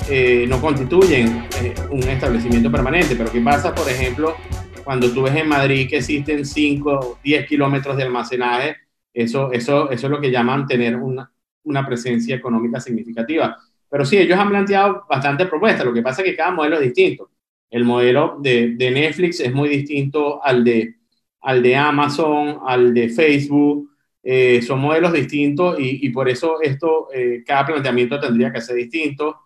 eh, 0.09 0.45
no 0.49 0.59
constituyen 0.59 1.47
un 1.89 2.03
establecimiento 2.03 2.69
permanente. 2.69 3.15
Pero 3.15 3.31
¿qué 3.31 3.39
pasa, 3.39 3.73
por 3.73 3.87
ejemplo, 3.87 4.35
cuando 4.83 5.09
tú 5.13 5.21
ves 5.21 5.37
en 5.37 5.47
Madrid 5.47 5.89
que 5.89 5.99
existen 5.99 6.45
5 6.45 6.91
o 6.91 7.19
10 7.23 7.47
kilómetros 7.47 7.95
de 7.95 8.03
almacenaje? 8.03 8.75
Eso, 9.13 9.49
eso, 9.53 9.89
eso 9.89 10.07
es 10.07 10.11
lo 10.11 10.19
que 10.19 10.29
llaman 10.29 10.67
tener 10.67 10.97
una, 10.97 11.31
una 11.63 11.87
presencia 11.87 12.35
económica 12.35 12.81
significativa. 12.81 13.55
Pero 13.89 14.03
sí, 14.03 14.17
ellos 14.17 14.37
han 14.37 14.49
planteado 14.49 15.05
bastantes 15.09 15.47
propuestas. 15.47 15.85
Lo 15.85 15.93
que 15.93 16.01
pasa 16.01 16.21
es 16.21 16.27
que 16.27 16.35
cada 16.35 16.51
modelo 16.51 16.75
es 16.75 16.81
distinto. 16.81 17.29
El 17.69 17.85
modelo 17.85 18.35
de, 18.41 18.75
de 18.75 18.91
Netflix 18.91 19.39
es 19.39 19.53
muy 19.53 19.69
distinto 19.69 20.43
al 20.43 20.65
de, 20.65 20.95
al 21.39 21.63
de 21.63 21.77
Amazon, 21.77 22.59
al 22.67 22.93
de 22.93 23.07
Facebook, 23.07 23.90
eh, 24.23 24.61
son 24.61 24.79
modelos 24.79 25.13
distintos 25.13 25.77
y, 25.79 26.09
por 26.09 26.29
eso 26.29 26.61
esto, 26.61 27.09
eh, 27.13 27.43
cada 27.45 27.65
planteamiento 27.65 28.19
tendría 28.19 28.51
que 28.51 28.61
ser 28.61 28.75
distinto. 28.75 29.37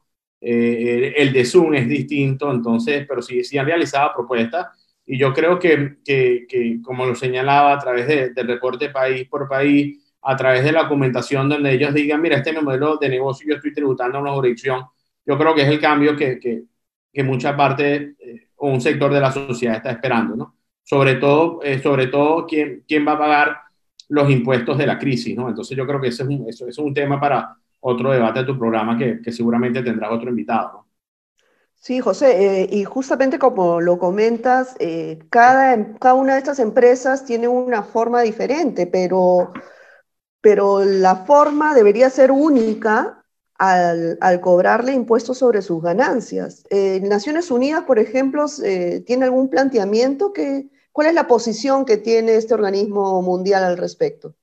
Eh, 0.41 1.13
el 1.17 1.31
de 1.33 1.45
Zoom 1.45 1.73
es 1.75 1.87
distinto, 1.87 2.51
entonces, 2.51 3.05
pero 3.07 3.21
sí, 3.21 3.43
sí 3.43 3.57
han 3.57 3.65
realizado 3.65 4.11
propuestas 4.13 4.67
y 5.05 5.17
yo 5.17 5.33
creo 5.33 5.59
que, 5.59 5.97
que, 6.03 6.45
que 6.47 6.81
como 6.83 7.05
lo 7.05 7.15
señalaba 7.15 7.73
a 7.73 7.79
través 7.79 8.07
de, 8.07 8.29
del 8.31 8.47
reporte 8.47 8.89
país 8.89 9.27
por 9.29 9.47
país, 9.47 9.97
a 10.21 10.35
través 10.35 10.63
de 10.63 10.71
la 10.71 10.83
documentación 10.83 11.47
donde 11.49 11.73
ellos 11.73 11.93
digan, 11.93 12.21
mira, 12.21 12.37
este 12.37 12.49
es 12.49 12.57
mi 12.57 12.63
modelo 12.63 12.97
de 12.97 13.09
negocio, 13.09 13.47
yo 13.47 13.55
estoy 13.55 13.73
tributando 13.73 14.17
a 14.17 14.21
una 14.21 14.33
jurisdicción, 14.33 14.83
yo 15.25 15.37
creo 15.37 15.55
que 15.55 15.61
es 15.61 15.69
el 15.69 15.79
cambio 15.79 16.15
que, 16.15 16.39
que, 16.39 16.63
que 17.13 17.23
mucha 17.23 17.55
parte 17.55 18.15
o 18.57 18.69
un 18.69 18.81
sector 18.81 19.13
de 19.13 19.19
la 19.19 19.31
sociedad 19.31 19.77
está 19.77 19.91
esperando, 19.91 20.35
¿no? 20.35 20.55
Sobre 20.83 21.15
todo, 21.15 21.61
sobre 21.81 22.07
todo 22.07 22.45
¿quién, 22.45 22.83
quién 22.87 23.07
va 23.07 23.13
a 23.13 23.19
pagar 23.19 23.64
los 24.09 24.29
impuestos 24.29 24.77
de 24.77 24.87
la 24.87 24.99
crisis, 24.99 25.35
¿no? 25.35 25.49
Entonces 25.49 25.75
yo 25.75 25.85
creo 25.85 25.99
que 25.99 26.09
ese 26.09 26.23
es 26.23 26.29
un, 26.29 26.45
eso, 26.47 26.67
es 26.67 26.77
un 26.77 26.93
tema 26.93 27.19
para 27.19 27.55
otro 27.79 28.11
debate 28.11 28.39
de 28.39 28.45
tu 28.45 28.57
programa 28.57 28.97
que, 28.97 29.21
que 29.21 29.31
seguramente 29.31 29.83
tendrás 29.83 30.11
otro 30.11 30.29
invitado. 30.29 30.85
Sí, 31.85 31.99
José, 31.99 32.63
eh, 32.63 32.69
y 32.71 32.83
justamente 32.83 33.37
como 33.37 33.79
lo 33.79 33.99
comentas, 33.99 34.75
eh, 34.79 35.19
cada, 35.29 35.93
cada 35.99 36.15
una 36.15 36.33
de 36.33 36.39
estas 36.39 36.57
empresas 36.57 37.25
tiene 37.25 37.47
una 37.47 37.83
forma 37.83 38.21
diferente, 38.21 38.87
pero, 38.87 39.53
pero 40.41 40.83
la 40.83 41.17
forma 41.27 41.75
debería 41.75 42.09
ser 42.09 42.31
única 42.31 43.23
al, 43.59 44.17
al 44.19 44.41
cobrarle 44.41 44.93
impuestos 44.93 45.37
sobre 45.37 45.61
sus 45.61 45.83
ganancias. 45.83 46.63
Eh, 46.71 47.01
Naciones 47.03 47.51
Unidas, 47.51 47.83
por 47.83 47.99
ejemplo, 47.99 48.47
tiene 49.05 49.25
algún 49.25 49.49
planteamiento 49.51 50.33
que, 50.33 50.69
¿Cuál 50.95 51.09
es 51.09 51.13
la 51.13 51.27
posición 51.27 51.83
que 51.83 51.97
tiene 51.97 52.37
este 52.37 52.53
organismo 52.53 53.21
mundial 53.21 53.65
al 53.65 53.77
respecto? 53.77 54.33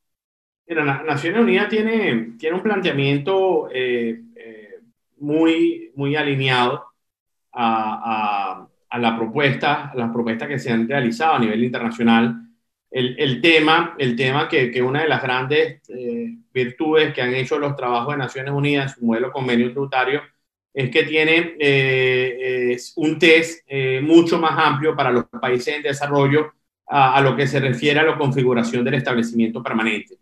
Mira, 0.67 1.03
Naciones 1.03 1.41
Unidas 1.41 1.71
tiene, 1.71 2.35
tiene 2.39 2.57
un 2.57 2.63
planteamiento 2.63 3.71
eh, 3.73 4.21
eh, 4.37 4.75
muy, 5.17 5.93
muy 5.95 6.15
alineado 6.15 6.85
a, 7.53 8.69
a, 8.87 8.99
la 8.99 9.17
propuesta, 9.17 9.93
a 9.93 9.97
las 9.97 10.13
propuestas 10.13 10.47
que 10.47 10.59
se 10.59 10.71
han 10.71 10.87
realizado 10.87 11.37
a 11.37 11.39
nivel 11.39 11.65
internacional. 11.65 12.43
El, 12.91 13.19
el 13.19 13.41
tema, 13.41 13.95
el 13.97 14.15
tema 14.15 14.47
que, 14.47 14.71
que, 14.71 14.83
una 14.83 15.01
de 15.01 15.09
las 15.09 15.23
grandes 15.23 15.81
eh, 15.89 16.37
virtudes 16.53 17.15
que 17.15 17.23
han 17.23 17.33
hecho 17.33 17.59
los 17.59 17.75
trabajos 17.77 18.13
de 18.13 18.19
Naciones 18.19 18.53
Unidas, 18.53 18.93
su 18.93 19.07
modelo 19.07 19.33
convenio 19.33 19.71
tributario, 19.71 20.21
es 20.75 20.91
que 20.91 21.03
tiene 21.05 21.55
eh, 21.59 22.77
un 22.97 23.19
test 23.19 23.65
eh, 23.67 24.01
mucho 24.03 24.39
más 24.39 24.53
amplio 24.57 24.97
para 24.97 25.13
los 25.13 25.27
países 25.27 25.77
en 25.77 25.83
desarrollo 25.83 26.53
a, 26.87 27.21
lo 27.23 27.35
que 27.35 27.47
se 27.47 27.59
refiere 27.59 28.01
a 28.01 28.05
la 28.05 28.19
configuración 28.19 28.85
del 28.85 28.95
establecimiento 28.95 29.63
permanente. 29.63 30.19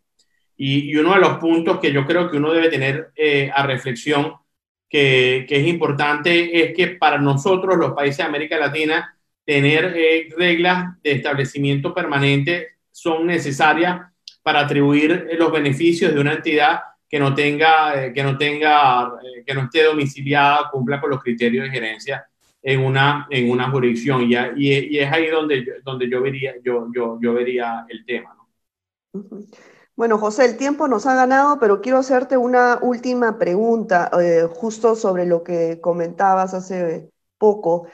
Y, 0.57 0.95
uno 0.97 1.15
de 1.15 1.21
los 1.21 1.39
puntos 1.39 1.81
que 1.81 1.93
yo 1.93 2.07
creo 2.07 2.31
que 2.31 2.37
uno 2.37 2.53
debe 2.53 2.69
tener 2.69 3.11
eh, 3.17 3.51
a 3.53 3.67
reflexión, 3.67 4.35
que, 4.89 5.47
que, 5.49 5.61
es 5.61 5.67
importante, 5.67 6.63
es 6.63 6.77
que 6.77 6.89
para 6.89 7.19
nosotros, 7.19 7.77
los 7.77 7.93
países 7.93 8.19
de 8.19 8.25
América 8.25 8.59
Latina, 8.59 9.17
tener 9.45 9.97
reglas 10.37 11.01
de 11.03 11.13
establecimiento 11.13 11.93
permanente 11.95 12.69
son 12.91 13.27
necesarias 13.27 14.01
para 14.43 14.61
atribuir 14.61 15.29
los 15.39 15.51
beneficios 15.51 16.15
de 16.15 16.21
una 16.21 16.35
entidad 16.35 16.81
que 17.11 17.19
no 17.19 17.35
tenga, 17.35 18.05
eh, 18.05 18.13
que 18.13 18.23
no 18.23 18.39
tenga, 18.39 19.19
eh, 19.21 19.43
que 19.45 19.53
no 19.53 19.63
esté 19.65 19.83
domiciliada, 19.83 20.71
cumpla 20.71 21.01
con 21.01 21.11
los 21.11 21.21
criterios 21.21 21.65
de 21.65 21.71
gerencia 21.71 22.25
en 22.63 22.81
una, 22.85 23.27
en 23.31 23.51
una 23.51 23.69
jurisdicción. 23.69 24.23
Y, 24.23 24.37
y, 24.57 24.99
es 25.01 25.13
ahí 25.13 25.27
donde, 25.27 25.65
yo, 25.67 25.73
donde 25.83 26.09
yo, 26.09 26.23
vería, 26.23 26.55
yo, 26.63 26.87
yo, 26.95 27.19
yo 27.21 27.35
vería 27.35 27.85
el 27.89 28.07
tema. 28.07 28.37
Bueno, 29.97 30.19
José, 30.19 30.45
el 30.45 30.57
tiempo 30.57 30.87
nos 30.87 31.05
ha 31.07 31.17
ganado, 31.17 31.59
pero 31.59 31.81
quiero 31.81 31.99
hacerte 31.99 32.37
una 32.37 32.79
última 32.81 33.39
pregunta, 33.39 34.09
eh, 34.23 34.47
justo 34.49 34.95
sobre 34.95 35.27
lo 35.27 35.43
que 35.43 35.81
comentabas 35.81 36.55
hace 36.55 37.11
poco. 37.39 37.89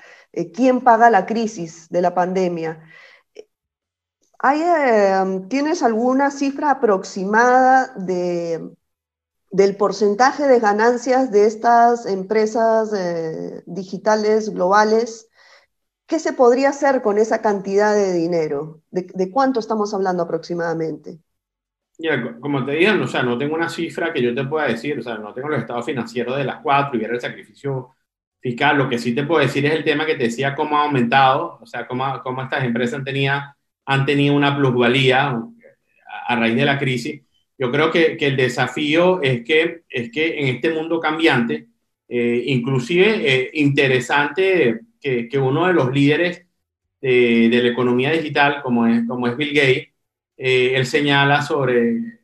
¿Quién 0.52 0.82
paga 0.82 1.08
la 1.08 1.24
crisis 1.24 1.88
de 1.88 2.02
la 2.02 2.14
pandemia? 2.14 2.82
¿Hay, 4.38 4.60
¿Tienes 5.48 5.82
alguna 5.82 6.30
cifra 6.30 6.72
aproximada 6.72 7.94
de 7.96 8.76
del 9.50 9.76
porcentaje 9.76 10.46
de 10.46 10.60
ganancias 10.60 11.30
de 11.30 11.46
estas 11.46 12.06
empresas 12.06 12.92
eh, 12.92 13.62
digitales 13.66 14.50
globales, 14.50 15.28
¿qué 16.06 16.18
se 16.18 16.32
podría 16.32 16.70
hacer 16.70 17.02
con 17.02 17.18
esa 17.18 17.42
cantidad 17.42 17.94
de 17.94 18.12
dinero? 18.12 18.82
¿De, 18.90 19.30
cuánto 19.30 19.60
estamos 19.60 19.94
hablando 19.94 20.22
aproximadamente? 20.22 21.18
como 22.40 22.62
te 22.66 22.72
dije, 22.72 22.90
o 22.90 23.06
sea, 23.06 23.22
no 23.22 23.38
tengo 23.38 23.54
una 23.54 23.70
cifra 23.70 24.12
que 24.12 24.22
yo 24.22 24.34
te 24.34 24.44
pueda 24.44 24.66
decir, 24.66 24.98
o 24.98 25.02
sea, 25.02 25.16
no 25.16 25.32
tengo 25.32 25.48
los 25.48 25.60
estados 25.60 25.86
financieros 25.86 26.36
de 26.36 26.44
las 26.44 26.60
cuatro 26.60 26.98
y 26.98 27.00
ver 27.00 27.12
el 27.12 27.20
sacrificio 27.22 27.96
fiscal. 28.40 28.76
Lo 28.76 28.88
que 28.88 28.98
sí 28.98 29.14
te 29.14 29.24
puedo 29.24 29.40
decir 29.40 29.64
es 29.66 29.72
el 29.72 29.84
tema 29.84 30.06
que 30.06 30.14
te 30.14 30.24
decía 30.24 30.54
cómo 30.54 30.78
ha 30.78 30.84
aumentado, 30.84 31.58
o 31.60 31.66
sea, 31.66 31.86
cómo, 31.86 32.20
cómo 32.22 32.42
estas 32.42 32.64
empresas 32.64 32.98
han 32.98 33.04
tenido, 33.04 33.34
han 33.86 34.06
tenido 34.06 34.34
una 34.34 34.56
plusvalía 34.56 35.40
a, 36.28 36.36
raíz 36.36 36.56
de 36.56 36.64
la 36.64 36.78
crisis. 36.78 37.22
Yo 37.58 37.70
creo 37.72 37.90
que, 37.90 38.16
que, 38.16 38.26
el 38.26 38.36
desafío 38.36 39.22
es 39.22 39.42
que, 39.44 39.82
es 39.88 40.10
que 40.10 40.38
en 40.40 40.56
este 40.56 40.70
mundo 40.70 41.00
cambiante, 41.00 41.68
eh, 42.08 42.42
inclusive 42.46 43.22
eh, 43.24 43.50
interesante 43.54 44.80
que, 45.00 45.28
que, 45.28 45.38
uno 45.38 45.66
de 45.66 45.72
los 45.72 45.90
líderes 45.92 46.44
de, 47.00 47.48
de, 47.48 47.62
la 47.62 47.68
economía 47.68 48.12
digital, 48.12 48.62
como 48.62 48.86
es, 48.86 49.06
como 49.06 49.26
es 49.26 49.36
Bill 49.36 49.54
Gates, 49.54 49.88
eh, 50.36 50.72
él 50.74 50.86
señala 50.86 51.42
sobre 51.42 52.16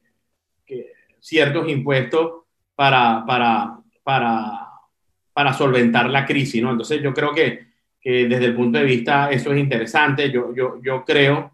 ciertos 1.23 1.68
impuestos 1.68 2.42
para, 2.75 3.25
para, 3.27 3.79
para, 4.03 4.68
para 5.33 5.53
solventar 5.53 6.11
la 6.11 6.27
crisis, 6.27 6.61
¿no? 6.62 6.73
Entonces 6.73 7.01
yo 7.01 7.14
creo 7.14 7.33
que, 7.33 7.66
que, 8.01 8.27
desde 8.27 8.47
el 8.47 8.57
punto 8.57 8.79
de 8.79 8.85
vista 8.85 9.31
eso 9.31 9.53
es 9.53 9.61
interesante. 9.61 10.31
Yo, 10.31 10.55
yo, 10.55 10.81
yo 10.83 11.05
creo, 11.05 11.52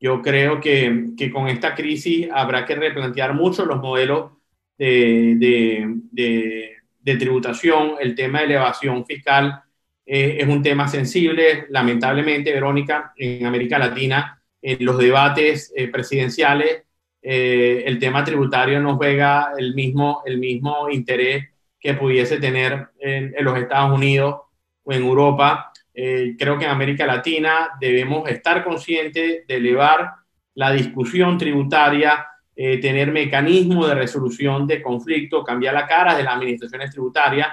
yo 0.00 0.22
creo 0.22 0.60
que, 0.60 1.10
que, 1.16 1.30
con 1.30 1.48
esta 1.48 1.74
crisis 1.74 2.28
habrá 2.32 2.64
que 2.64 2.74
replantear 2.74 3.34
mucho 3.34 3.64
los 3.64 3.80
modelos 3.80 4.32
de, 4.78 5.36
de, 5.38 5.86
de, 6.12 6.76
de 7.00 7.16
tributación, 7.16 7.94
el 8.00 8.14
tema 8.14 8.40
de 8.40 8.44
elevación 8.46 9.06
fiscal 9.06 9.62
eh, 10.04 10.38
es 10.40 10.48
un 10.48 10.62
tema 10.62 10.88
sensible. 10.88 11.66
Lamentablemente, 11.70 12.52
Verónica, 12.52 13.12
en 13.16 13.46
América 13.46 13.78
Latina 13.78 14.42
en 14.62 14.84
los 14.84 14.98
debates 14.98 15.72
eh, 15.76 15.88
presidenciales 15.88 16.86
eh, 17.28 17.82
el 17.86 17.98
tema 17.98 18.22
tributario 18.22 18.80
no 18.80 18.96
juega 18.96 19.50
el 19.58 19.74
mismo, 19.74 20.22
el 20.26 20.38
mismo 20.38 20.88
interés 20.88 21.44
que 21.80 21.94
pudiese 21.94 22.38
tener 22.38 22.90
en, 23.00 23.34
los 23.40 23.58
Estados 23.58 23.92
Unidos 23.92 24.42
o 24.84 24.92
en 24.92 25.02
Europa. 25.02 25.72
Eh, 25.96 26.36
creo 26.38 26.58
que 26.58 26.66
en 26.66 26.70
América 26.70 27.06
Latina 27.06 27.70
debemos 27.80 28.28
estar 28.28 28.62
conscientes 28.62 29.46
de 29.46 29.54
elevar 29.56 30.12
la 30.54 30.70
discusión 30.72 31.38
tributaria, 31.38 32.26
tener 32.54 33.12
mecanismos 33.12 33.86
de 33.86 33.94
resolución 33.94 34.66
de 34.66 34.80
conflictos, 34.80 35.44
cambiar 35.44 35.74
la 35.74 35.86
cara 35.86 36.16
de 36.16 36.22
las 36.22 36.36
administraciones 36.36 36.90
tributarias. 36.90 37.48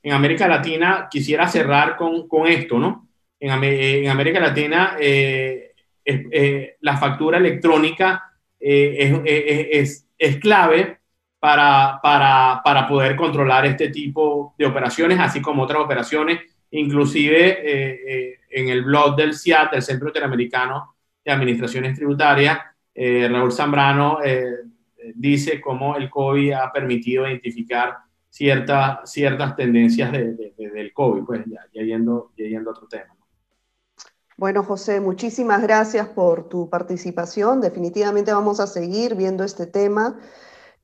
En 0.00 0.12
América 0.12 0.46
Latina 0.46 1.08
quisiera 1.10 1.48
cerrar 1.48 1.96
con, 1.96 2.28
con 2.28 2.46
esto, 2.46 2.78
¿no? 2.78 3.08
En, 3.40 3.50
en 3.64 4.08
América 4.08 4.38
Latina 4.38 4.96
eh, 6.06 6.76
la 6.80 6.98
factura 6.98 7.38
electrónica 7.38 8.30
eh, 8.60 9.70
es, 9.72 10.06
es, 10.18 10.36
clave 10.36 10.98
para, 11.38 11.98
para, 12.02 12.60
para, 12.62 12.86
poder 12.86 13.16
controlar 13.16 13.64
este 13.64 13.88
tipo 13.88 14.54
de 14.58 14.66
operaciones, 14.66 15.18
así 15.18 15.40
como 15.40 15.62
otras 15.62 15.80
operaciones, 15.80 16.40
inclusive 16.78 17.58
eh, 17.62 18.40
en 18.50 18.68
el 18.68 18.84
blog 18.84 19.16
del 19.16 19.34
CIAT, 19.34 19.72
del 19.72 19.82
Centro 19.82 20.08
Interamericano 20.08 20.94
de 21.24 21.32
Administraciones 21.32 21.96
Tributarias, 21.96 22.58
Raúl 22.94 23.50
Zambrano 23.50 24.18
dice 25.14 25.60
cómo 25.60 25.96
el 25.96 26.08
COVID 26.08 26.52
ha 26.52 26.72
permitido 26.72 27.26
identificar 27.26 27.96
ciertas 28.34 29.10
ciertas 29.10 29.54
tendencias 29.54 30.12
del 30.12 30.92
COVID, 30.92 31.24
pues 31.24 31.44
ya, 31.46 31.82
yendo, 31.82 32.32
ya 32.36 32.46
yendo 32.46 32.70
a 32.70 32.72
otro 32.72 32.88
tema. 32.88 33.14
Bueno, 34.36 34.64
José, 34.64 35.00
muchísimas 35.00 35.62
gracias 35.62 36.08
por 36.08 36.48
tu 36.48 36.68
participación. 36.68 37.60
Definitivamente 37.60 38.32
vamos 38.32 38.58
a 38.58 38.66
seguir 38.66 39.14
viendo 39.14 39.44
este 39.44 39.66
tema. 39.66 40.18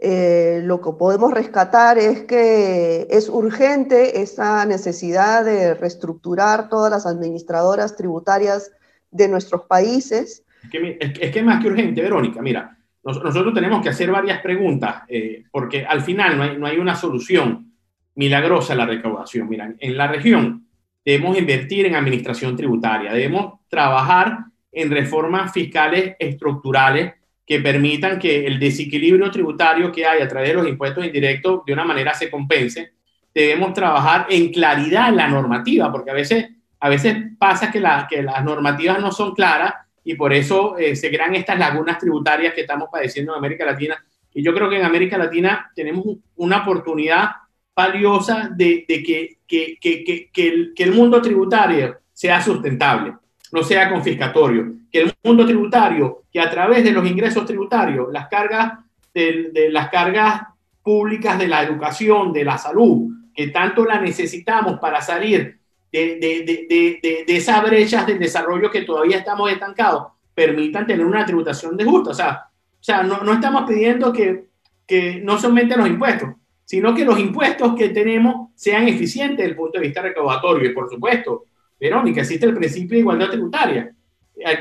Eh, 0.02 0.62
lo 0.64 0.80
que 0.80 0.92
podemos 0.92 1.30
rescatar 1.30 1.98
es 1.98 2.24
que 2.24 3.06
es 3.10 3.28
urgente 3.28 4.22
esa 4.22 4.64
necesidad 4.64 5.44
de 5.44 5.74
reestructurar 5.74 6.70
todas 6.70 6.90
las 6.90 7.06
administradoras 7.06 7.96
tributarias 7.96 8.72
de 9.10 9.28
nuestros 9.28 9.62
países. 9.64 10.42
Es 10.62 10.70
que 10.70 10.98
es, 10.98 11.30
que 11.30 11.42
más 11.42 11.62
que 11.62 11.68
urgente, 11.68 12.00
Verónica. 12.00 12.40
Mira, 12.40 12.78
nosotros 13.04 13.52
tenemos 13.52 13.82
que 13.82 13.90
hacer 13.90 14.10
varias 14.10 14.40
preguntas 14.40 15.02
eh, 15.06 15.44
porque 15.50 15.84
al 15.84 16.00
final 16.00 16.38
no 16.38 16.44
hay, 16.44 16.56
no 16.56 16.66
hay 16.66 16.78
una 16.78 16.94
solución 16.94 17.74
milagrosa 18.14 18.72
a 18.72 18.76
la 18.76 18.86
recaudación. 18.86 19.50
Mira, 19.50 19.74
en 19.78 19.96
la 19.98 20.06
región 20.06 20.66
debemos 21.04 21.38
invertir 21.38 21.84
en 21.84 21.94
administración 21.94 22.56
tributaria, 22.56 23.12
debemos 23.12 23.60
trabajar 23.68 24.44
en 24.72 24.90
reformas 24.90 25.52
fiscales 25.52 26.16
estructurales 26.18 27.19
que 27.50 27.58
permitan 27.58 28.16
que 28.16 28.46
el 28.46 28.60
desequilibrio 28.60 29.28
tributario 29.28 29.90
que 29.90 30.06
hay 30.06 30.22
a 30.22 30.28
través 30.28 30.50
de 30.50 30.54
los 30.54 30.68
impuestos 30.68 31.04
indirectos 31.04 31.64
de 31.66 31.72
una 31.72 31.84
manera 31.84 32.14
se 32.14 32.30
compense. 32.30 32.92
Debemos 33.34 33.74
trabajar 33.74 34.28
en 34.30 34.52
claridad 34.52 35.08
en 35.08 35.16
la 35.16 35.26
normativa, 35.26 35.90
porque 35.90 36.12
a 36.12 36.14
veces, 36.14 36.48
a 36.78 36.88
veces 36.88 37.16
pasa 37.40 37.68
que, 37.72 37.80
la, 37.80 38.06
que 38.08 38.22
las 38.22 38.44
normativas 38.44 39.00
no 39.00 39.10
son 39.10 39.34
claras 39.34 39.74
y 40.04 40.14
por 40.14 40.32
eso 40.32 40.78
eh, 40.78 40.94
se 40.94 41.10
crean 41.10 41.34
estas 41.34 41.58
lagunas 41.58 41.98
tributarias 41.98 42.54
que 42.54 42.60
estamos 42.60 42.88
padeciendo 42.88 43.32
en 43.32 43.38
América 43.38 43.64
Latina. 43.64 44.00
Y 44.32 44.44
yo 44.44 44.54
creo 44.54 44.70
que 44.70 44.76
en 44.76 44.84
América 44.84 45.18
Latina 45.18 45.72
tenemos 45.74 46.04
una 46.36 46.58
oportunidad 46.58 47.30
valiosa 47.74 48.48
de, 48.54 48.84
que, 48.86 49.38
que, 49.48 49.76
que, 49.80 50.04
que, 50.04 50.72
que 50.72 50.82
el 50.84 50.92
mundo 50.92 51.20
tributario 51.20 51.98
sea 52.12 52.40
sustentable, 52.40 53.14
no 53.50 53.64
sea 53.64 53.90
confiscatorio, 53.90 54.72
que 54.90 55.02
el 55.02 55.14
mundo 55.22 55.46
tributario, 55.46 56.24
que 56.32 56.40
a 56.40 56.50
través 56.50 56.84
de 56.84 56.92
los 56.92 57.08
ingresos 57.08 57.46
tributarios, 57.46 58.08
las 58.12 58.28
cargas 58.28 58.74
de, 59.14 59.50
de, 59.52 59.70
las 59.70 59.88
cargas 59.88 60.42
públicas 60.82 61.38
de 61.38 61.48
la 61.48 61.62
educación, 61.62 62.32
de 62.32 62.44
la 62.44 62.58
salud, 62.58 63.10
que 63.34 63.48
tanto 63.48 63.84
la 63.84 64.00
necesitamos 64.00 64.78
para 64.80 65.00
salir 65.00 65.58
de, 65.92 66.16
de, 66.20 67.24
de 67.26 67.36
esas 67.36 67.62
brechas 67.62 68.06
del 68.06 68.18
desarrollo 68.18 68.70
que 68.70 68.82
todavía 68.82 69.18
estamos 69.18 69.50
estancados, 69.50 70.12
permitan 70.34 70.86
tener 70.86 71.04
una 71.04 71.24
tributación 71.24 71.76
de 71.76 71.84
justa. 71.84 72.10
O 72.10 72.14
sea, 72.14 72.44
o 72.48 72.82
sea 72.82 73.02
no, 73.02 73.22
no 73.22 73.34
estamos 73.34 73.64
pidiendo 73.68 74.12
que, 74.12 74.46
que 74.86 75.20
no 75.22 75.38
solamente 75.38 75.76
los 75.76 75.88
impuestos, 75.88 76.30
sino 76.64 76.94
que 76.94 77.04
los 77.04 77.18
impuestos 77.18 77.74
que 77.74 77.88
tenemos 77.88 78.50
sean 78.54 78.86
eficientes 78.86 79.38
desde 79.38 79.50
el 79.50 79.56
punto 79.56 79.78
de 79.78 79.86
vista 79.86 80.02
recaudatorio. 80.02 80.70
Y 80.70 80.74
por 80.74 80.88
supuesto, 80.88 81.44
Verónica, 81.78 82.20
existe 82.20 82.46
el 82.46 82.54
principio 82.54 82.94
de 82.94 83.00
igualdad 83.00 83.30
tributaria. 83.30 83.92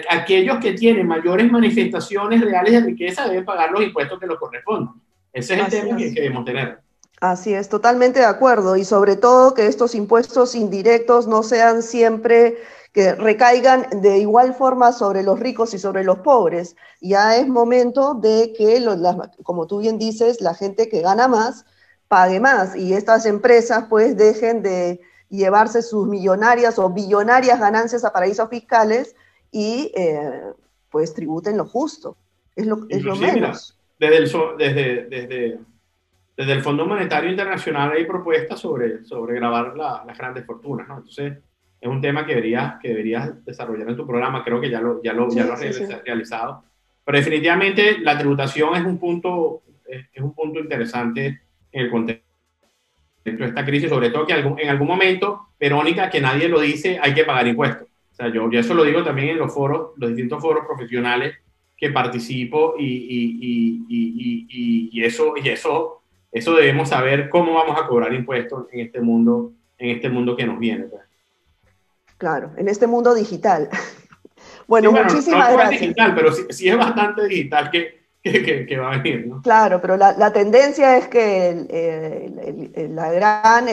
Aquellos 0.09 0.59
que 0.59 0.73
tienen 0.73 1.07
mayores 1.07 1.51
manifestaciones 1.51 2.41
reales 2.41 2.73
de 2.73 2.81
riqueza 2.81 3.27
deben 3.27 3.45
pagar 3.45 3.71
los 3.71 3.83
impuestos 3.83 4.19
que 4.19 4.27
les 4.27 4.37
corresponden. 4.37 4.93
Ese 5.33 5.53
es 5.55 5.59
el 5.59 5.67
tema 5.67 5.97
que 5.97 6.11
debemos 6.11 6.45
tener. 6.45 6.79
Así 7.21 7.53
es, 7.53 7.67
totalmente 7.67 8.19
de 8.19 8.25
acuerdo. 8.25 8.77
Y 8.77 8.85
sobre 8.85 9.15
todo 9.15 9.53
que 9.53 9.67
estos 9.67 9.93
impuestos 9.95 10.55
indirectos 10.55 11.27
no 11.27 11.43
sean 11.43 11.83
siempre 11.83 12.57
que 12.93 13.13
recaigan 13.13 13.87
de 14.01 14.17
igual 14.17 14.53
forma 14.53 14.91
sobre 14.91 15.21
los 15.23 15.39
ricos 15.39 15.73
y 15.73 15.79
sobre 15.79 16.03
los 16.03 16.19
pobres. 16.19 16.75
Ya 17.01 17.35
es 17.35 17.47
momento 17.47 18.15
de 18.15 18.53
que, 18.57 18.83
como 19.43 19.67
tú 19.67 19.79
bien 19.79 19.99
dices, 19.99 20.41
la 20.41 20.55
gente 20.55 20.89
que 20.89 21.01
gana 21.01 21.27
más 21.27 21.65
pague 22.07 22.39
más 22.39 22.75
y 22.75 22.93
estas 22.93 23.25
empresas 23.27 23.85
pues 23.87 24.17
dejen 24.17 24.63
de 24.63 24.99
llevarse 25.29 25.83
sus 25.83 26.07
millonarias 26.07 26.79
o 26.79 26.89
billonarias 26.89 27.59
ganancias 27.59 28.03
a 28.03 28.11
paraísos 28.11 28.49
fiscales 28.49 29.15
y 29.51 29.91
eh, 29.95 30.41
pues 30.89 31.13
tributen 31.13 31.57
lo 31.57 31.65
justo. 31.65 32.17
Es 32.55 32.65
lo, 32.65 32.85
es 32.89 33.03
lo 33.03 33.15
menos. 33.15 33.77
desde, 33.97 34.17
el, 34.17 34.23
desde, 34.57 35.05
desde, 35.05 35.59
desde, 36.35 36.51
el 36.53 36.61
Fondo 36.61 36.85
Monetario 36.85 37.29
Internacional 37.29 37.91
hay 37.91 38.05
propuestas 38.05 38.59
sobre, 38.59 39.03
sobre 39.05 39.35
grabar 39.35 39.75
las 39.77 40.17
grandes 40.17 40.45
fortunas, 40.45 40.87
¿no? 40.87 40.97
Entonces, 40.97 41.37
es 41.79 41.89
un 41.89 42.01
tema 42.01 42.25
que 42.25 42.35
deberías, 42.35 42.79
que 42.81 42.89
deberías 42.89 43.45
desarrollar 43.45 43.89
en 43.89 43.95
tu 43.95 44.05
programa. 44.05 44.43
Creo 44.43 44.59
que 44.59 44.69
ya 44.69 44.81
lo, 44.81 45.01
ya 45.01 45.13
lo, 45.13 45.29
ya 45.29 45.45
lo 45.45 45.53
has 45.53 45.61
realizado. 46.03 46.63
Pero 47.05 47.17
definitivamente 47.17 47.99
la 47.99 48.17
tributación 48.17 48.75
es 48.75 48.83
un 48.83 48.97
punto, 48.97 49.63
es, 49.87 50.05
es 50.13 50.21
un 50.21 50.33
punto 50.33 50.59
interesante 50.59 51.41
en 51.71 51.85
el 51.85 51.89
contexto 51.89 52.29
de 53.23 53.45
esta 53.45 53.65
crisis, 53.65 53.89
sobre 53.89 54.09
todo 54.09 54.25
que 54.25 54.33
en 54.33 54.69
algún 54.69 54.87
momento, 54.87 55.49
Verónica, 55.59 56.09
que 56.09 56.21
nadie 56.21 56.47
lo 56.47 56.59
dice, 56.59 56.99
hay 57.01 57.13
que 57.13 57.23
pagar 57.23 57.47
impuestos. 57.47 57.87
O 58.19 58.21
sea, 58.21 58.33
yo, 58.33 58.51
yo 58.51 58.59
eso 58.59 58.73
lo 58.73 58.83
digo 58.83 59.01
también 59.01 59.29
en 59.29 59.37
los 59.37 59.53
foros, 59.53 59.91
los 59.95 60.09
distintos 60.09 60.41
foros 60.41 60.65
profesionales 60.65 61.35
que 61.77 61.89
participo 61.89 62.75
y, 62.77 62.85
y, 62.85 63.85
y, 63.87 64.89
y, 64.91 65.03
eso, 65.05 65.35
y 65.41 65.47
eso, 65.47 66.01
eso 66.29 66.53
debemos 66.53 66.89
saber 66.89 67.29
cómo 67.29 67.53
vamos 67.53 67.81
a 67.81 67.87
cobrar 67.87 68.13
impuestos 68.13 68.67
en 68.73 68.81
este 68.81 68.99
mundo, 68.99 69.53
en 69.77 69.91
este 69.91 70.09
mundo 70.09 70.35
que 70.35 70.45
nos 70.45 70.59
viene. 70.59 70.83
Pues. 70.83 71.03
Claro, 72.17 72.51
en 72.57 72.67
este 72.67 72.87
mundo 72.87 73.13
digital. 73.15 73.69
Bueno, 74.67 74.91
muchísimas 74.91 75.51
gracias. 75.51 75.81
digital, 75.81 76.13
pero 76.15 76.31
sí 76.31 76.69
es 76.69 76.77
bastante 76.77 77.27
digital 77.27 77.71
que, 77.71 77.98
que, 78.67 78.77
va 78.77 78.93
a 78.93 78.97
venir. 78.97 79.27
¿no? 79.27 79.41
Claro, 79.41 79.79
pero 79.81 79.95
la, 79.95 80.13
la 80.13 80.33
tendencia 80.33 80.97
es 80.97 81.07
que 81.07 82.89
la, 82.91 83.11
gran, 83.11 83.65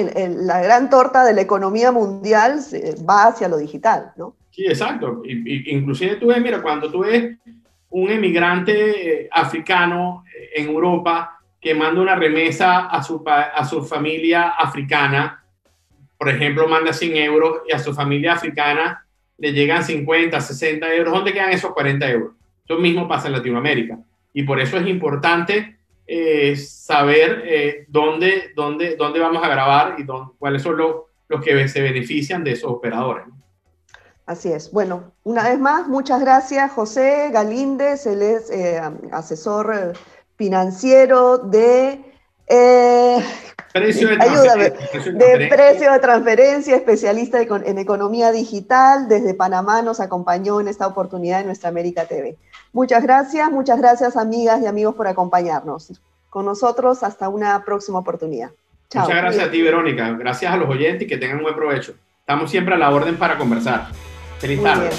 la 0.46 0.60
gran 0.60 0.88
torta 0.88 1.24
de 1.24 1.34
la 1.34 1.40
economía 1.40 1.90
mundial 1.90 2.60
va 3.08 3.26
hacia 3.26 3.48
lo 3.48 3.56
digital, 3.56 4.12
¿no? 4.16 4.36
Sí, 4.50 4.64
exacto. 4.66 5.22
Y, 5.24 5.74
inclusive 5.74 6.16
tú 6.16 6.28
ves, 6.28 6.40
mira, 6.40 6.62
cuando 6.62 6.90
tú 6.90 7.00
ves 7.00 7.36
un 7.90 8.10
emigrante 8.10 9.22
eh, 9.24 9.28
africano 9.30 10.24
en 10.54 10.68
Europa 10.68 11.40
que 11.60 11.74
manda 11.74 12.00
una 12.00 12.14
remesa 12.14 12.86
a 12.86 13.02
su, 13.02 13.22
a 13.26 13.64
su 13.64 13.84
familia 13.84 14.50
africana, 14.50 15.42
por 16.16 16.28
ejemplo, 16.28 16.68
manda 16.68 16.92
100 16.92 17.16
euros 17.16 17.62
y 17.68 17.72
a 17.72 17.78
su 17.78 17.92
familia 17.92 18.34
africana 18.34 19.04
le 19.38 19.52
llegan 19.52 19.84
50, 19.84 20.40
60 20.40 20.94
euros, 20.94 21.12
¿dónde 21.12 21.32
quedan 21.32 21.50
esos 21.50 21.72
40 21.72 22.10
euros? 22.10 22.34
Eso 22.64 22.78
mismo 22.78 23.06
pasa 23.06 23.26
en 23.26 23.34
Latinoamérica. 23.34 23.98
Y 24.36 24.42
por 24.42 24.60
eso 24.60 24.76
es 24.76 24.86
importante 24.86 25.78
eh, 26.06 26.54
saber 26.56 27.42
eh, 27.46 27.86
dónde, 27.88 28.52
dónde, 28.54 28.94
dónde 28.94 29.18
vamos 29.18 29.42
a 29.42 29.48
grabar 29.48 29.94
y 29.96 30.02
dónde, 30.02 30.34
cuáles 30.38 30.60
son 30.60 30.76
los, 30.76 30.96
los 31.26 31.42
que 31.42 31.66
se 31.68 31.80
benefician 31.80 32.44
de 32.44 32.52
esos 32.52 32.70
operadores. 32.70 33.24
Así 34.26 34.52
es. 34.52 34.70
Bueno, 34.72 35.14
una 35.24 35.44
vez 35.44 35.58
más, 35.58 35.88
muchas 35.88 36.20
gracias, 36.20 36.70
José 36.72 37.30
Galíndez, 37.32 38.04
él 38.04 38.20
es 38.20 38.50
eh, 38.50 38.78
asesor 39.10 39.94
financiero 40.36 41.38
de 41.38 41.98
Precio 43.72 44.08
de, 44.10 44.16
Ayúdame. 44.20 44.70
de, 44.70 45.48
precio 45.48 45.92
de 45.92 45.98
transferencia, 45.98 46.76
especialista 46.76 47.40
en 47.40 47.78
economía 47.78 48.32
digital. 48.32 49.08
Desde 49.08 49.32
Panamá 49.32 49.80
nos 49.80 50.00
acompañó 50.00 50.60
en 50.60 50.68
esta 50.68 50.86
oportunidad 50.86 51.38
de 51.38 51.46
Nuestra 51.46 51.70
América 51.70 52.04
TV. 52.04 52.36
Muchas 52.76 53.02
gracias, 53.02 53.50
muchas 53.50 53.78
gracias 53.78 54.18
amigas 54.18 54.60
y 54.60 54.66
amigos 54.66 54.94
por 54.94 55.08
acompañarnos. 55.08 55.98
Con 56.28 56.44
nosotros 56.44 57.02
hasta 57.02 57.30
una 57.30 57.64
próxima 57.64 58.00
oportunidad. 58.00 58.50
Chao. 58.90 59.04
Muchas 59.04 59.16
gracias 59.16 59.48
a 59.48 59.50
ti, 59.50 59.62
Verónica. 59.62 60.10
Gracias 60.10 60.52
a 60.52 60.58
los 60.58 60.68
oyentes 60.68 61.04
y 61.04 61.06
que 61.06 61.16
tengan 61.16 61.40
buen 61.40 61.54
provecho. 61.54 61.94
Estamos 62.20 62.50
siempre 62.50 62.74
a 62.74 62.76
la 62.76 62.90
orden 62.90 63.16
para 63.16 63.38
conversar. 63.38 63.86
Feliz 64.38 64.62
tarde. 64.62 64.90